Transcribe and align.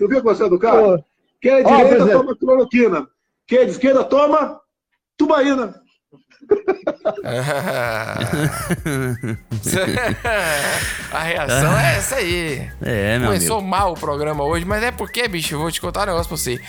Tu 0.00 0.08
viu 0.08 0.20
que 0.20 0.24
você 0.24 0.44
é 0.44 0.46
educado? 0.46 1.04
Quem 1.42 1.52
é 1.52 1.62
de 1.62 1.76
direita 1.76 2.08
toma 2.10 2.34
cloroquina. 2.34 3.06
Quem 3.46 3.58
é 3.58 3.64
de 3.66 3.72
esquerda 3.72 4.02
toma 4.02 4.58
tubaína. 5.14 5.78
a 11.12 11.22
reação 11.22 11.78
é 11.78 11.96
essa 11.96 12.16
aí. 12.16 12.68
É, 12.80 13.18
meu 13.18 13.28
Começou 13.28 13.58
amigo. 13.58 13.70
mal 13.70 13.92
o 13.92 13.96
programa 13.96 14.44
hoje, 14.44 14.64
mas 14.64 14.82
é 14.82 14.90
porque, 14.90 15.26
bicho, 15.28 15.58
vou 15.58 15.70
te 15.70 15.80
contar 15.80 16.02
um 16.02 16.06
negócio 16.06 16.28
pra 16.28 16.36
você. 16.36 16.60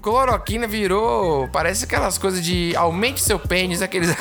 Cloroquina 0.00 0.66
virou. 0.66 1.48
Parece 1.48 1.84
aquelas 1.84 2.18
coisas 2.18 2.44
de 2.44 2.74
aumente 2.76 3.22
seu 3.22 3.38
pênis, 3.38 3.82
aqueles. 3.82 4.10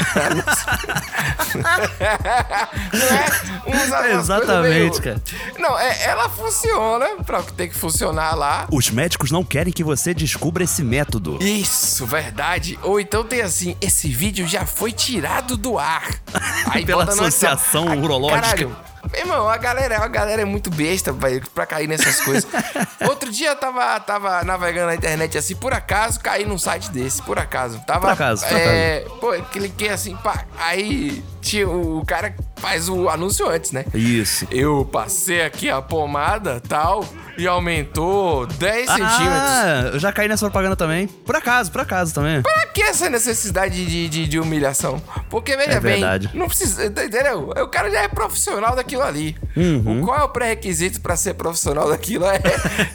Não 1.53 3.17
é? 3.17 3.25
Umas 3.65 3.89
coisas 3.89 4.19
Exatamente, 4.23 4.69
meio- 4.69 5.01
cara. 5.01 5.21
Não, 5.59 5.77
é, 5.79 6.03
ela 6.05 6.29
funciona 6.29 7.07
pra 7.25 7.41
ter 7.43 7.67
que 7.67 7.75
funcionar 7.75 8.35
lá. 8.35 8.67
Os 8.71 8.89
médicos 8.89 9.31
não 9.31 9.43
querem 9.43 9.73
que 9.73 9.83
você 9.83 10.13
descubra 10.13 10.63
esse 10.63 10.83
método. 10.83 11.37
Isso, 11.41 12.05
verdade. 12.05 12.77
Ou 12.83 12.99
então 12.99 13.23
tem 13.23 13.41
assim, 13.41 13.75
esse 13.81 14.07
vídeo 14.09 14.47
já 14.47 14.60
foi 14.65 14.91
tirado 14.91 15.57
do 15.57 15.77
ar. 15.77 16.07
Pela 16.85 17.05
no 17.05 17.11
WhatsApp. 17.11 17.27
associação 17.27 18.01
urológica. 18.01 18.41
Caralho. 18.41 18.75
Meu 19.11 19.21
irmão, 19.21 19.49
a 19.49 19.57
galera, 19.57 19.97
a 20.03 20.07
galera 20.07 20.41
é 20.41 20.45
muito 20.45 20.69
besta 20.69 21.11
velho, 21.11 21.41
pra 21.53 21.65
cair 21.65 21.87
nessas 21.87 22.19
coisas. 22.21 22.47
Outro 23.07 23.31
dia 23.31 23.49
eu 23.49 23.55
tava, 23.55 23.99
tava 23.99 24.43
navegando 24.43 24.87
na 24.87 24.95
internet 24.95 25.37
assim, 25.37 25.55
por 25.55 25.73
acaso 25.73 26.19
caí 26.19 26.45
num 26.45 26.57
site 26.57 26.91
desse, 26.91 27.21
por 27.21 27.39
acaso. 27.39 27.79
Tava, 27.85 28.01
Por 28.01 28.09
acaso, 28.11 28.45
por 28.45 28.57
é, 28.57 29.05
Pô, 29.19 29.33
eu 29.33 29.43
cliquei 29.45 29.89
assim, 29.89 30.15
pá, 30.17 30.45
aí 30.57 31.23
tinha 31.41 31.67
o, 31.67 32.03
cara 32.05 32.33
faz 32.57 32.87
o 32.87 33.09
anúncio 33.09 33.49
antes, 33.49 33.71
né? 33.71 33.85
Isso. 33.93 34.47
Eu 34.51 34.85
passei 34.85 35.43
aqui 35.43 35.69
a 35.69 35.81
pomada 35.81 36.61
tal 36.67 37.03
e 37.37 37.47
aumentou 37.47 38.45
10 38.45 38.87
centímetros. 38.87 39.17
Ah, 39.17 39.89
eu 39.93 39.99
já 39.99 40.13
caí 40.13 40.27
nessa 40.27 40.45
propaganda 40.45 40.75
também. 40.75 41.07
Por 41.07 41.35
acaso, 41.35 41.71
por 41.71 41.81
acaso 41.81 42.13
também. 42.13 42.41
Pra 42.43 42.67
que 42.67 42.83
essa 42.83 43.09
necessidade 43.09 43.83
de, 43.85 44.07
de, 44.07 44.27
de 44.27 44.39
humilhação? 44.39 45.01
Porque, 45.29 45.57
veja 45.57 45.71
É 45.71 45.79
bem, 45.79 45.93
verdade. 45.93 46.29
não 46.35 46.47
precisa. 46.47 46.85
Entendeu? 46.85 47.49
O 47.49 47.67
cara 47.67 47.89
já 47.89 48.01
é 48.03 48.07
profissional 48.07 48.75
daquilo 48.91 49.03
ali. 49.03 49.35
Uhum. 49.55 50.01
O, 50.01 50.05
qual 50.05 50.19
é 50.19 50.23
o 50.23 50.29
pré-requisito 50.29 51.01
pra 51.01 51.15
ser 51.15 51.33
profissional 51.35 51.89
daquilo? 51.89 52.25
É, 52.25 52.41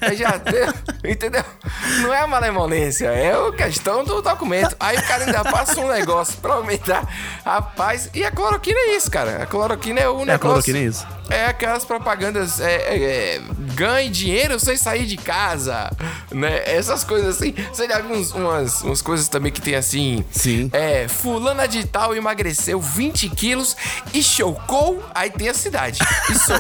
é 0.01 0.15
já 0.15 0.39
ter. 0.39 0.73
Entendeu? 1.05 1.45
Não 2.03 2.13
é 2.13 2.21
a 2.21 2.27
malemolência, 2.27 3.07
é 3.07 3.33
a 3.33 3.53
questão 3.53 4.05
do 4.05 4.21
documento. 4.21 4.77
Aí 4.79 4.97
o 4.97 5.03
cara 5.03 5.25
ainda 5.25 5.45
passa 5.45 5.81
um 5.81 5.89
negócio 5.89 6.37
pra 6.39 6.55
aumentar. 6.55 7.09
Rapaz, 7.45 8.11
e 8.13 8.25
a 8.25 8.31
cloroquina 8.31 8.79
é 8.79 8.97
isso, 8.97 9.11
cara. 9.11 9.43
A 9.43 9.47
cloroquina 9.47 10.01
é 10.01 10.09
o 10.09 10.25
negócio. 10.25 10.31
É, 10.31 10.35
a 10.35 10.39
cloroquina 10.39 10.79
é 10.79 10.83
isso. 10.83 11.07
É 11.29 11.47
aquelas 11.47 11.85
propagandas. 11.85 12.61
É, 12.61 12.75
é, 12.75 13.05
é, 13.05 13.41
ganhe 13.75 14.09
dinheiro 14.09 14.59
sem 14.61 14.77
sair 14.77 15.07
de 15.07 15.17
casa. 15.17 15.91
Né? 16.31 16.63
Essas 16.67 17.05
coisas 17.05 17.37
assim. 17.37 17.55
Você 17.73 17.87
já 17.87 18.01
viu 18.01 18.17
uns, 18.17 18.33
umas, 18.33 18.83
umas 18.83 19.03
coisas 19.03 19.29
também 19.29 19.51
que 19.51 19.61
tem 19.61 19.75
assim. 19.75 20.25
Sim. 20.31 20.71
É, 20.73 21.09
fulana 21.09 21.67
de 21.67 21.87
tal 21.87 22.15
emagreceu 22.15 22.81
20 22.81 23.29
quilos 23.31 23.77
e 24.13 24.23
chocou. 24.23 25.03
Aí 25.15 25.31
tem 25.31 25.49
a 25.49 25.55
cidade. 25.55 25.86
E 25.91 26.35
so- 26.35 26.53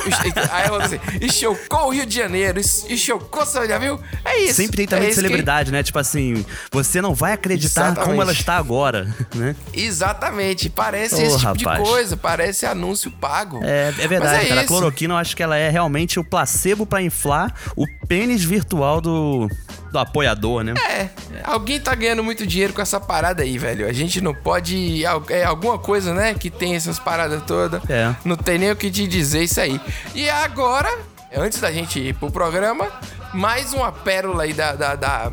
aí 0.53 0.65
ela 0.67 0.85
assim, 0.85 0.99
e 1.21 1.31
chocou 1.31 1.87
o 1.87 1.91
Rio 1.91 2.07
de 2.07 2.15
Janeiro. 2.17 2.61
E, 2.89 2.97
chocou, 2.97 3.45
já 3.47 3.79
viu? 3.79 4.01
É 4.25 4.39
isso. 4.43 4.55
Sempre 4.55 4.77
tem 4.79 4.87
também 4.87 5.05
é 5.05 5.07
de 5.07 5.13
isso 5.13 5.21
que- 5.21 5.27
celebridade, 5.27 5.71
né? 5.73 5.83
Tipo 5.83 5.99
assim, 5.99 6.45
você 6.71 7.01
não 7.01 7.15
vai 7.15 7.33
acreditar 7.33 7.87
Exatamente. 7.87 8.09
como 8.09 8.23
ela 8.23 8.33
está 8.33 8.57
agora, 8.57 9.07
né? 9.35 9.55
Exatamente. 9.73 10.69
Parece 10.69 11.15
Ô, 11.17 11.21
esse 11.23 11.37
tipo 11.39 11.65
rapaz. 11.65 11.83
de 11.85 11.89
coisa. 11.91 12.17
Parece 12.17 12.67
anúncio 12.67 13.11
pago. 13.11 13.61
É, 13.63 13.89
é 13.99 14.09
verdade, 14.09 14.45
é 14.45 14.49
cara. 14.49 14.61
A 14.61 14.65
isso. 14.65 14.69
cloroquina, 14.73 15.15
eu 15.15 15.19
acho 15.19 15.37
que 15.37 15.43
ela 15.43 15.57
é 15.57 15.69
realmente 15.71 16.19
o 16.19 16.25
placebo 16.25 16.85
pra 16.87 17.03
inflar 17.03 17.55
o 17.77 17.87
pênis 18.07 18.45
virtual 18.45 19.01
do, 19.01 19.49
do 19.97 20.01
apoiador, 20.01 20.63
né? 20.63 20.75
É, 20.89 21.09
alguém 21.43 21.81
tá 21.81 21.95
ganhando 21.95 22.23
muito 22.23 22.47
dinheiro 22.47 22.73
com 22.75 22.83
essa 22.83 23.01
parada 23.01 23.43
aí, 23.43 23.57
velho. 23.57 23.89
A 23.89 23.93
gente 23.93 24.21
não 24.21 24.35
pode. 24.35 25.03
É 25.31 25.45
alguma 25.45 25.79
coisa, 25.79 26.13
né? 26.13 26.35
Que 26.35 26.51
tem 26.51 26.75
essas 26.77 26.99
paradas 26.99 27.43
todas. 27.47 27.81
É. 27.89 28.15
Não 28.25 28.37
tem 28.37 28.59
nem 28.59 28.71
o 28.71 28.77
que 28.77 28.91
te 28.91 29.07
dizer 29.07 29.43
isso 29.45 29.59
aí. 29.61 29.81
E 30.15 30.29
agora, 30.29 30.89
antes 31.35 31.61
da 31.61 31.73
gente 31.73 31.99
ir 31.99 32.15
pro 32.15 32.31
programa, 32.31 32.89
mais 33.33 33.73
uma 33.73 33.91
pérola 33.91 34.43
aí 34.43 34.53
da. 34.53 34.75
da, 34.75 34.95
da- 34.95 35.33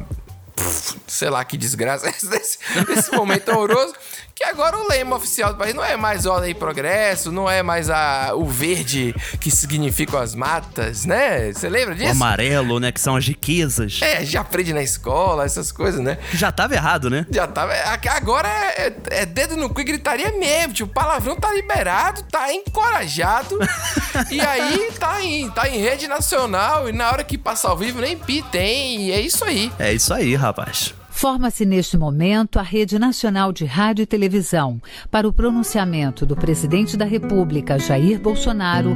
sei 1.08 1.30
lá 1.30 1.44
que 1.44 1.58
desgraça 1.58 2.06
desse, 2.30 2.58
desse 2.88 3.12
momento 3.12 3.50
horroroso. 3.50 3.94
Que 4.36 4.44
agora 4.46 4.76
o 4.78 4.88
lema 4.90 5.16
oficial 5.16 5.54
do 5.54 5.60
país 5.60 5.76
não 5.76 5.84
é 5.86 5.96
mais 5.96 6.26
ordem 6.26 6.50
e 6.52 6.54
progresso, 6.56 7.32
não 7.32 7.48
é 7.50 7.62
mais 7.62 7.90
a, 7.90 8.32
o 8.34 8.46
verde 8.48 9.14
que 9.40 9.52
significam 9.52 10.20
as 10.20 10.34
matas, 10.34 11.06
né? 11.06 11.52
Você 11.54 11.70
lembra 11.70 11.94
O 11.94 11.98
disso? 11.98 12.12
amarelo, 12.12 12.80
né? 12.80 12.92
Que 12.92 13.00
são 13.00 13.16
as 13.16 13.28
riquezas. 13.28 14.00
É, 14.02 14.26
já 14.26 14.42
aprende 14.42 14.74
na 14.74 14.82
escola, 14.82 15.46
essas 15.46 15.72
coisas, 15.72 16.02
né? 16.02 16.18
Já 16.34 16.52
tava 16.52 16.74
errado, 16.74 17.10
né? 17.12 17.26
Já 17.30 17.46
tava. 17.46 17.74
Agora 18.16 18.48
é, 18.50 18.88
é- 18.88 19.22
é 19.22 19.26
dedo 19.26 19.56
no 19.56 19.70
cu 19.70 19.82
e 19.82 19.84
gritaria 19.84 20.32
mesmo. 20.32 20.74
Tipo, 20.74 20.90
o 20.90 20.94
palavrão 20.94 21.36
tá 21.36 21.54
liberado, 21.54 22.24
tá 22.24 22.52
encorajado. 22.52 23.60
e 24.32 24.42
aí 24.42 24.92
tá 25.00 25.24
em, 25.24 25.50
tá 25.52 25.70
em 25.70 25.78
rede 25.80 26.08
nacional. 26.08 26.90
E 26.90 26.92
na 26.92 27.12
hora 27.12 27.24
que 27.24 27.38
passa 27.38 27.68
ao 27.70 27.78
vivo, 27.78 28.02
nem 28.02 28.18
pi 28.18 28.42
tem. 28.52 29.08
E 29.10 29.12
é 29.12 29.22
isso 29.22 29.46
aí. 29.46 29.72
É 29.78 29.94
isso 29.94 30.12
aí, 30.14 30.36
rapaz. 30.36 30.94
Forma-se 31.24 31.66
neste 31.66 31.98
momento 31.98 32.60
a 32.60 32.62
Rede 32.62 33.00
Nacional 33.00 33.54
de 33.54 33.64
Rádio 33.64 34.04
e 34.04 34.06
Televisão 34.06 34.82
para 35.10 35.26
o 35.26 35.32
pronunciamento 35.32 36.26
do 36.26 36.36
presidente 36.36 36.98
da 36.98 37.06
República, 37.06 37.80
Jair 37.80 38.20
Bolsonaro, 38.20 38.94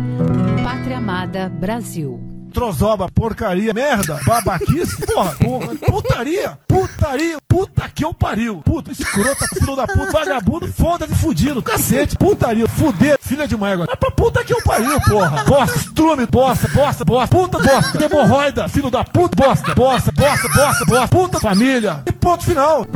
Pátria 0.61 0.97
Amada 0.97 1.47
Brasil. 1.47 2.36
Trozoba, 2.57 3.07
porcaria, 3.13 3.72
merda, 3.72 4.19
babaquice, 4.25 5.06
porra, 5.06 5.35
porra, 5.35 5.75
putaria, 5.75 6.57
putaria, 6.68 7.38
puta 7.47 7.88
que 7.88 8.03
eu 8.03 8.12
pariu, 8.16 8.63
puta, 8.66 8.91
escrota, 8.91 9.47
filho 9.53 9.75
da 9.75 9.85
puta, 9.85 10.12
vagabundo, 10.12 10.67
foda-se, 10.73 11.13
fudido, 11.13 11.62
cacete, 11.62 12.17
putaria, 12.17 12.67
fuder, 12.67 13.19
filha 13.22 13.47
de 13.47 13.53
uma 13.53 13.69
égua, 13.69 13.85
é 13.88 13.96
pra 13.96 14.09
puta 14.09 14.44
que 14.44 14.51
eu 14.51 14.62
pariu, 14.63 15.00
porra, 15.01 15.44
bosta, 15.44 15.78
estrume, 15.78 16.25
bosta, 16.25 16.67
bosta, 16.69 17.06
bosta, 17.06 17.28
puta, 17.38 17.59
bosta, 17.59 18.03
hemorroida, 18.03 18.67
filho 18.67 18.90
da 18.90 19.03
puta, 19.03 19.35
bosta, 19.35 19.75
bosta, 19.75 20.12
bosta, 20.12 20.47
bosta, 20.47 20.85
bosta, 20.85 21.07
puta, 21.16 21.40
família, 21.40 22.01
e 22.07 22.12
ponto 22.12 22.44
final. 22.44 22.88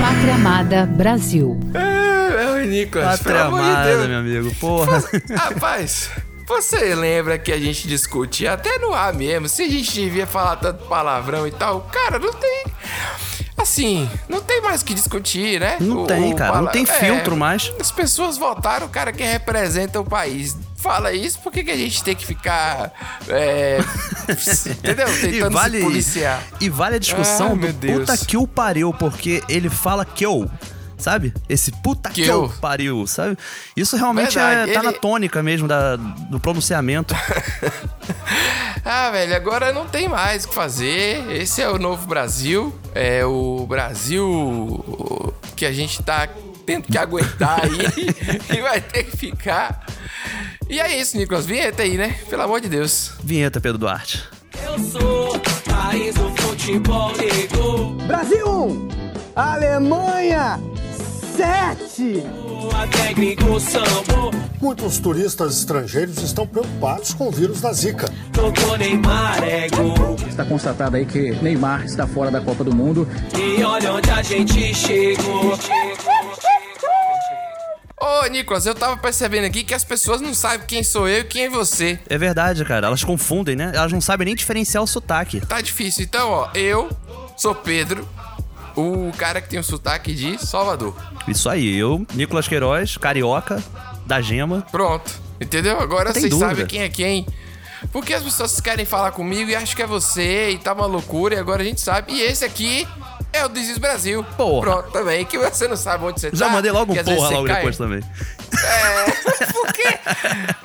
Pátria 0.00 0.34
Amada 0.34 0.86
Brasil. 0.86 1.58
É, 1.74 2.60
é 2.62 2.66
Nicolas, 2.66 3.20
pelo 3.20 3.34
Pátria 3.38 3.50
de 3.50 3.68
amada, 3.70 3.84
Deus. 3.96 4.08
meu 4.08 4.18
amigo. 4.18 4.54
Porra. 4.56 5.02
Rapaz, 5.36 6.10
você 6.46 6.94
lembra 6.94 7.38
que 7.38 7.52
a 7.52 7.58
gente 7.58 7.86
discute 7.86 8.46
até 8.46 8.78
no 8.78 8.92
ar 8.94 9.12
mesmo, 9.12 9.48
se 9.48 9.62
a 9.62 9.68
gente 9.68 9.92
devia 9.92 10.26
falar 10.26 10.56
tanto 10.56 10.84
palavrão 10.86 11.46
e 11.46 11.50
tal? 11.50 11.82
Cara, 11.92 12.18
não 12.18 12.32
tem. 12.32 12.64
Assim, 13.56 14.08
não 14.28 14.40
tem 14.40 14.60
mais 14.62 14.82
o 14.82 14.84
que 14.84 14.94
discutir, 14.94 15.58
né? 15.60 15.76
Não 15.80 16.04
O- 16.04 16.06
tem, 16.06 16.32
o 16.32 16.36
cara. 16.36 16.52
Não 16.52 16.58
pala- 16.60 16.70
tem 16.70 16.84
é, 16.84 16.86
filtro 16.86 17.36
mais. 17.36 17.72
As 17.80 17.90
pessoas 17.90 18.38
votaram 18.38 18.86
o 18.86 18.88
cara 18.90 19.12
que 19.12 19.22
representa 19.24 20.00
o 20.00 20.04
país. 20.04 20.56
Fala 20.80 21.12
isso, 21.12 21.40
por 21.40 21.52
que, 21.52 21.64
que 21.64 21.70
a 21.72 21.76
gente 21.76 22.02
tem 22.04 22.14
que 22.14 22.24
ficar. 22.24 22.92
É, 23.28 23.78
entendeu? 24.70 25.08
E 25.08 25.20
Tentando 25.32 25.50
vale, 25.52 25.78
se 25.78 25.84
policiar. 25.84 26.42
e 26.60 26.68
vale 26.70 26.96
a 26.96 26.98
discussão 26.98 27.46
Ah, 27.48 27.50
do 27.50 27.56
meu 27.56 27.72
Deus. 27.72 27.98
puta 28.00 28.16
que 28.16 28.36
o 28.36 28.46
pariu, 28.46 28.92
porque 28.94 29.42
ele 29.48 29.68
fala 29.68 30.04
que 30.04 30.24
eu. 30.24 30.48
Sabe? 30.96 31.32
Esse 31.48 31.70
puta 31.70 32.10
que, 32.10 32.22
Que 32.24 32.28
eu 32.28 32.44
eu. 32.44 32.48
pariu, 32.60 33.06
sabe? 33.06 33.38
Isso 33.76 33.96
realmente 33.96 34.34
Verdade, 34.34 34.70
é, 34.70 34.74
tá 34.74 34.80
ele- 34.80 34.88
na 34.88 34.92
tônica 34.92 35.40
mesmo 35.44 35.68
da, 35.68 35.94
do 35.96 36.40
pronunciamento. 36.40 37.14
Ah, 38.84 39.10
velho, 39.10 39.34
agora 39.36 39.70
não 39.72 39.86
tem 39.86 40.08
mais 40.08 40.44
o 40.44 40.48
que 40.48 40.54
fazer. 40.54 41.30
Esse 41.30 41.60
é 41.60 41.68
o 41.68 41.78
novo 41.78 42.06
Brasil. 42.06 42.74
É 42.94 43.22
o 43.24 43.66
Brasil 43.68 45.34
que 45.56 45.66
a 45.66 45.72
gente 45.72 46.02
tá 46.02 46.26
tendo 46.64 46.84
que 46.84 46.96
aguentar 46.96 47.60
aí 47.64 48.48
e 48.56 48.60
vai 48.62 48.80
ter 48.80 49.04
que 49.04 49.16
ficar. 49.16 49.84
E 50.68 50.80
é 50.80 51.00
isso, 51.00 51.16
Nicolas. 51.16 51.46
Vinheta 51.46 51.82
aí, 51.82 51.96
né? 51.96 52.16
Pelo 52.28 52.42
amor 52.42 52.60
de 52.60 52.68
Deus. 52.68 53.12
Vinheta, 53.22 53.60
Pedro 53.60 53.78
Duarte. 53.78 54.22
Eu 54.62 54.78
sou 54.78 55.38
país 55.64 56.14
do 56.14 56.30
futebol 56.42 57.12
negro. 57.16 57.90
Brasil 58.06 58.46
1, 58.46 58.88
Alemanha 59.34 60.60
7. 61.36 62.22
Até 62.82 63.14
gringo 63.14 63.58
sambo. 63.58 64.30
Muitos 64.60 64.98
turistas 64.98 65.58
estrangeiros 65.58 66.18
estão 66.18 66.46
preocupados 66.46 67.14
com 67.14 67.28
o 67.28 67.30
vírus 67.30 67.60
da 67.60 67.72
Zika. 67.72 68.12
Tocou 68.32 68.76
Neymar 68.76 69.42
é 69.44 69.68
gol. 69.68 70.16
Está 70.28 70.44
constatado 70.44 70.96
aí 70.96 71.06
que 71.06 71.30
Neymar 71.42 71.84
está 71.84 72.06
fora 72.06 72.30
da 72.30 72.40
Copa 72.40 72.64
do 72.64 72.74
Mundo. 72.74 73.08
E 73.38 73.62
olha 73.62 73.94
onde 73.94 74.10
a 74.10 74.20
gente 74.20 74.74
chegou. 74.74 75.56
Ô, 78.00 78.26
Nicolas, 78.28 78.64
eu 78.64 78.74
tava 78.74 78.96
percebendo 78.96 79.44
aqui 79.46 79.64
que 79.64 79.74
as 79.74 79.82
pessoas 79.82 80.20
não 80.20 80.32
sabem 80.32 80.66
quem 80.66 80.82
sou 80.84 81.08
eu 81.08 81.20
e 81.20 81.24
quem 81.24 81.44
é 81.44 81.50
você. 81.50 81.98
É 82.08 82.16
verdade, 82.16 82.64
cara. 82.64 82.86
Elas 82.86 83.02
confundem, 83.02 83.56
né? 83.56 83.72
Elas 83.74 83.92
não 83.92 84.00
sabem 84.00 84.26
nem 84.26 84.36
diferenciar 84.36 84.82
o 84.82 84.86
sotaque. 84.86 85.40
Tá 85.40 85.60
difícil. 85.60 86.04
Então, 86.04 86.30
ó, 86.30 86.50
eu 86.54 86.90
sou 87.36 87.54
Pedro, 87.54 88.08
o 88.76 89.10
cara 89.16 89.40
que 89.40 89.48
tem 89.48 89.58
o 89.58 89.64
sotaque 89.64 90.14
de 90.14 90.38
Salvador. 90.38 90.94
Isso 91.26 91.48
aí. 91.48 91.76
Eu, 91.76 92.06
Nicolas 92.14 92.46
Queiroz, 92.46 92.96
carioca, 92.96 93.62
da 94.06 94.20
Gema. 94.20 94.64
Pronto. 94.70 95.12
Entendeu? 95.40 95.80
Agora 95.80 96.12
vocês 96.12 96.30
dúvida. 96.30 96.50
sabem 96.50 96.66
quem 96.66 96.82
é 96.82 96.88
quem. 96.88 97.26
Porque 97.92 98.12
as 98.12 98.22
pessoas 98.22 98.60
querem 98.60 98.84
falar 98.84 99.12
comigo 99.12 99.50
e 99.50 99.54
acham 99.54 99.74
que 99.74 99.82
é 99.82 99.86
você 99.86 100.50
e 100.50 100.58
tá 100.58 100.72
uma 100.72 100.86
loucura 100.86 101.34
e 101.34 101.38
agora 101.38 101.62
a 101.62 101.64
gente 101.64 101.80
sabe. 101.80 102.12
E 102.12 102.22
esse 102.22 102.44
aqui 102.44 102.86
é 103.32 103.44
o 103.44 103.48
Desis 103.48 103.78
Brasil. 103.78 104.24
Porra. 104.36 104.60
Pronto, 104.66 104.90
também. 104.90 105.24
Que 105.24 105.38
você 105.38 105.68
não 105.68 105.76
sabe 105.76 106.04
onde 106.04 106.20
você 106.20 106.30
tá. 106.30 106.36
Já 106.36 106.48
mandei 106.48 106.70
logo 106.70 106.92
um 106.92 106.96
porra 107.04 107.30
logo 107.30 107.46
cai. 107.46 107.56
depois 107.56 107.76
também. 107.76 108.00
É, 108.00 109.44
porque, 109.52 109.98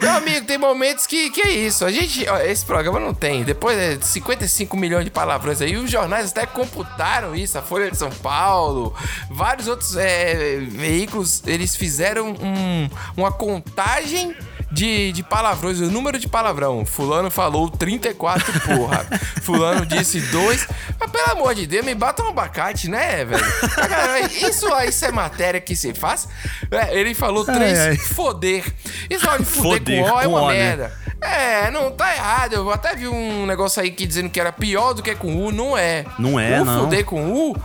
meu 0.01 0.11
amigo, 0.13 0.45
tem 0.45 0.57
momentos 0.57 1.05
que, 1.05 1.29
que 1.29 1.41
é 1.41 1.49
isso. 1.51 1.85
A 1.85 1.91
gente, 1.91 2.25
ó, 2.29 2.37
esse 2.39 2.65
programa 2.65 2.99
não 2.99 3.13
tem. 3.13 3.43
Depois 3.43 3.77
é 3.77 3.97
55 3.99 4.75
milhões 4.77 5.03
de 5.05 5.11
palavrões 5.11 5.61
aí. 5.61 5.75
Os 5.75 5.91
jornais 5.91 6.31
até 6.31 6.45
computaram 6.45 7.35
isso. 7.35 7.57
A 7.57 7.61
Folha 7.61 7.91
de 7.91 7.97
São 7.97 8.09
Paulo, 8.09 8.95
vários 9.29 9.67
outros 9.67 9.95
é, 9.97 10.57
veículos, 10.61 11.43
eles 11.45 11.75
fizeram 11.75 12.29
um- 12.31 12.89
uma 13.17 13.31
contagem. 13.31 14.35
De, 14.73 15.11
de 15.11 15.21
palavrões, 15.21 15.79
o 15.79 15.91
número 15.91 16.17
de 16.17 16.27
palavrão. 16.27 16.83
Fulano 16.83 17.29
falou 17.29 17.69
34, 17.69 18.59
porra. 18.61 19.05
Fulano 19.43 19.85
disse 19.85 20.19
2. 20.19 20.67
Mas 20.99 21.11
pelo 21.11 21.31
amor 21.31 21.53
de 21.53 21.67
Deus, 21.67 21.85
me 21.85 21.93
bata 21.93 22.23
um 22.23 22.29
abacate, 22.29 22.89
né, 22.89 23.23
velho? 23.23 23.45
Isso, 24.49 24.73
aí, 24.73 24.89
isso 24.89 25.05
é 25.05 25.11
matéria 25.11 25.61
que 25.61 25.75
se 25.75 25.93
faz. 25.93 26.27
É, 26.71 26.97
ele 26.97 27.13
falou 27.13 27.45
três 27.45 27.77
ai. 27.77 27.97
foder. 27.97 28.65
Isso 29.09 29.27
de 29.37 29.45
fuder 29.45 29.79
Foder, 29.79 30.03
com 30.03 30.11
O 30.11 30.21
é 30.21 30.27
uma 30.27 30.41
O, 30.41 30.47
né? 30.47 30.53
merda. 30.53 31.03
É, 31.21 31.71
não 31.71 31.91
tá 31.91 32.13
errado. 32.13 32.53
Eu 32.53 32.71
até 32.71 32.95
vi 32.95 33.07
um 33.07 33.45
negócio 33.45 33.81
aí 33.81 33.91
que 33.91 34.05
dizendo 34.05 34.29
que 34.29 34.39
era 34.39 34.51
pior 34.51 34.93
do 34.93 35.01
que 35.01 35.15
com 35.15 35.45
U. 35.45 35.51
Não 35.51 35.77
é. 35.77 36.05
Não 36.19 36.39
é, 36.39 36.61
o 36.61 36.65
não. 36.65 36.83
fuder 36.83 37.05
com 37.05 37.31
U, 37.31 37.55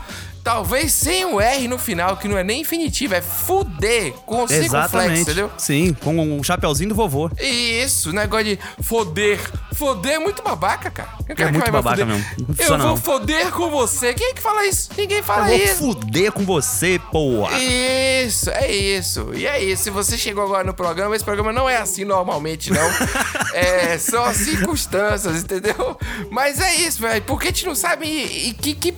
talvez 0.42 0.92
sem 0.92 1.24
o 1.24 1.40
R 1.40 1.68
no 1.68 1.78
final, 1.78 2.16
que 2.16 2.28
não 2.28 2.38
é 2.38 2.44
nem 2.44 2.60
infinitivo, 2.62 3.14
é 3.14 3.20
fuder 3.22 4.12
com 4.26 4.44
o 4.44 4.48
circunflexo, 4.48 4.76
Exatamente. 4.76 5.20
entendeu? 5.22 5.50
Sim, 5.58 5.94
com 5.94 6.38
o 6.38 6.44
chapeuzinho 6.44 6.88
do 6.90 6.94
vovô. 6.94 7.30
Isso, 7.40 8.12
negócio 8.12 8.44
de 8.44 8.58
foder. 8.82 9.38
Foder 9.74 10.12
é 10.14 10.18
muito 10.18 10.42
babaca, 10.42 10.90
cara. 10.90 11.10
Eu 11.28 11.36
que 11.36 11.44
muito 11.44 11.70
babaca 11.70 11.96
foder. 11.98 12.06
mesmo. 12.06 12.54
Eu 12.58 12.78
vou 12.78 12.96
foder 12.96 13.50
com 13.52 13.70
você. 13.70 14.14
Quem 14.14 14.30
é 14.30 14.34
que 14.34 14.40
fala 14.40 14.66
isso? 14.66 14.90
Ninguém 14.96 15.18
Eu 15.18 15.24
fala 15.24 15.46
vou 15.46 15.56
isso. 15.56 15.76
fuder 15.76 16.32
com 16.32 16.44
você, 16.44 17.00
porra. 17.12 17.56
Isso, 17.58 18.50
é 18.50 18.70
isso. 18.70 19.30
E 19.34 19.46
é 19.46 19.62
isso. 19.62 19.84
Se 19.84 19.90
você 19.90 20.16
chegou 20.18 20.44
agora 20.44 20.64
no 20.64 20.74
programa, 20.74 21.14
esse 21.14 21.24
programa 21.24 21.52
não 21.52 21.68
é 21.68 21.76
assim 21.76 22.04
normalmente, 22.04 22.72
não. 22.72 22.90
é 23.54 23.98
só 23.98 24.24
as 24.24 24.36
circunstâncias, 24.38 25.42
entendeu? 25.42 25.96
Mas 26.30 26.60
é 26.60 26.74
isso, 26.76 27.00
velho. 27.00 27.22
Porque 27.22 27.48
a 27.48 27.50
gente 27.50 27.66
não 27.66 27.74
sabe 27.74 28.06
e, 28.06 28.48
e 28.48 28.54
que, 28.54 28.74
que 28.74 28.94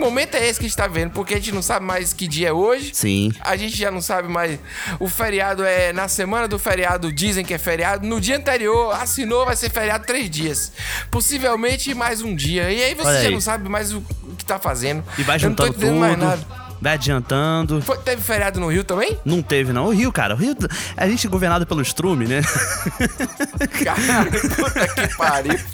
momento 0.00 0.34
é 0.34 0.48
esse 0.48 0.58
que 0.58 0.66
a 0.66 0.68
gente 0.68 0.76
tá 0.76 0.86
vendo. 0.86 1.12
Porque 1.12 1.34
a 1.34 1.36
gente 1.36 1.52
não 1.52 1.62
sabe 1.62 1.84
mais 1.84 2.12
que 2.12 2.26
dia 2.26 2.48
é 2.48 2.52
hoje. 2.52 2.90
Sim. 2.94 3.32
A 3.40 3.56
gente 3.56 3.76
já 3.76 3.90
não 3.90 4.00
sabe 4.00 4.28
mais. 4.28 4.58
O 4.98 5.08
feriado 5.08 5.64
é 5.64 5.92
na 5.92 6.08
semana 6.08 6.48
do 6.48 6.58
feriado, 6.58 7.12
dizem 7.12 7.44
que 7.44 7.54
é 7.54 7.58
feriado. 7.58 8.06
No 8.06 8.20
dia 8.20 8.36
anterior, 8.36 8.92
assinou, 8.94 9.44
vai 9.44 9.56
ser 9.56 9.70
feriado 9.70 10.04
três 10.06 10.28
dias. 10.30 10.72
Possivelmente 11.10 11.94
mais 11.94 12.22
um 12.22 12.34
dia. 12.34 12.70
E 12.72 12.82
aí 12.82 12.94
você 12.94 13.08
Olha 13.08 13.20
já 13.20 13.28
aí. 13.28 13.34
não 13.34 13.40
sabe 13.40 13.68
mais 13.68 13.92
o, 13.92 14.02
que 14.36 14.44
tá 14.44 14.58
fazendo. 14.58 15.04
E 15.18 15.22
vai 15.22 15.36
Eu 15.36 15.50
não 15.50 15.56
tô 15.56 15.66
juntando 15.66 16.36
tudo. 16.36 16.69
Vai 16.80 16.94
adiantando. 16.94 17.82
Foi- 17.82 17.98
teve 17.98 18.22
feriado 18.22 18.58
no 18.60 18.68
Rio 18.68 18.82
também? 18.84 19.18
Não 19.24 19.42
teve, 19.42 19.72
não. 19.72 19.86
O 19.86 19.90
Rio, 19.90 20.10
cara. 20.10 20.34
O 20.34 20.38
Rio. 20.38 20.56
A 20.96 21.06
gente 21.08 21.26
é 21.26 21.30
governado 21.30 21.66
pelo 21.66 21.82
Strume, 21.82 22.26
né? 22.26 22.40
Cara, 23.84 24.30
puta 24.56 24.88
que 24.88 25.16
pariu. 25.16 25.58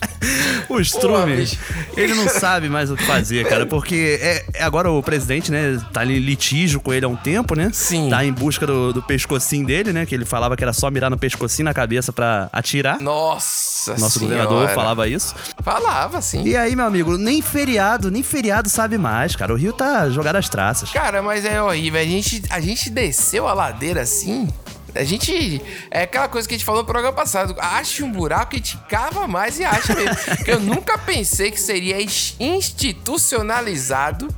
O 0.68 0.80
Strume, 0.80 1.48
ele 1.96 2.14
não 2.14 2.28
sabe 2.28 2.68
mais 2.68 2.90
o 2.90 2.96
que 2.96 3.04
fazer, 3.04 3.46
cara, 3.48 3.64
porque 3.64 4.18
é, 4.20 4.44
é 4.54 4.62
agora 4.64 4.90
o 4.90 5.00
presidente, 5.00 5.52
né, 5.52 5.80
tá 5.92 6.00
ali 6.00 6.16
em 6.16 6.20
litígio 6.20 6.80
com 6.80 6.92
ele 6.92 7.04
há 7.04 7.08
um 7.08 7.14
tempo, 7.14 7.54
né? 7.54 7.70
Sim. 7.72 8.08
Tá 8.10 8.24
em 8.24 8.32
busca 8.32 8.66
do, 8.66 8.92
do 8.92 9.02
pescocinho 9.02 9.64
dele, 9.64 9.92
né? 9.92 10.04
Que 10.04 10.14
ele 10.14 10.24
falava 10.24 10.56
que 10.56 10.64
era 10.64 10.72
só 10.72 10.90
mirar 10.90 11.10
no 11.10 11.16
pescocinho 11.18 11.66
na 11.66 11.74
cabeça 11.74 12.12
pra 12.12 12.48
atirar. 12.52 12.98
Nossa 13.00 13.92
Nosso 13.96 14.18
senhora. 14.18 14.44
governador 14.46 14.74
falava 14.74 15.06
isso. 15.06 15.32
Falava, 15.62 16.20
sim. 16.20 16.42
E 16.44 16.56
aí, 16.56 16.74
meu 16.74 16.86
amigo, 16.86 17.16
nem 17.16 17.40
feriado, 17.40 18.10
nem 18.10 18.22
feriado 18.24 18.68
sabe 18.68 18.98
mais, 18.98 19.36
cara. 19.36 19.52
O 19.52 19.56
Rio 19.56 19.72
tá 19.72 20.10
jogado 20.10 20.36
às 20.36 20.48
traças. 20.48 20.90
Cara, 20.96 21.20
mas 21.22 21.44
é 21.44 21.60
horrível. 21.62 22.00
A 22.00 22.04
gente, 22.04 22.42
a 22.48 22.58
gente 22.58 22.88
desceu 22.88 23.46
a 23.46 23.52
ladeira 23.52 24.00
assim. 24.00 24.48
A 24.94 25.04
gente. 25.04 25.60
É 25.90 26.04
aquela 26.04 26.26
coisa 26.26 26.48
que 26.48 26.54
a 26.54 26.56
gente 26.56 26.64
falou 26.64 26.80
no 26.80 26.86
programa 26.86 27.14
passado. 27.14 27.54
Acha 27.58 28.02
um 28.02 28.10
buraco 28.10 28.56
e 28.56 28.60
te 28.60 28.78
cava 28.88 29.28
mais 29.28 29.58
e 29.58 29.64
acha 29.64 29.94
mesmo. 29.94 30.16
Eu 30.46 30.58
nunca 30.58 30.96
pensei 30.96 31.50
que 31.50 31.60
seria 31.60 32.00
ins- 32.00 32.34
institucionalizado 32.40 34.28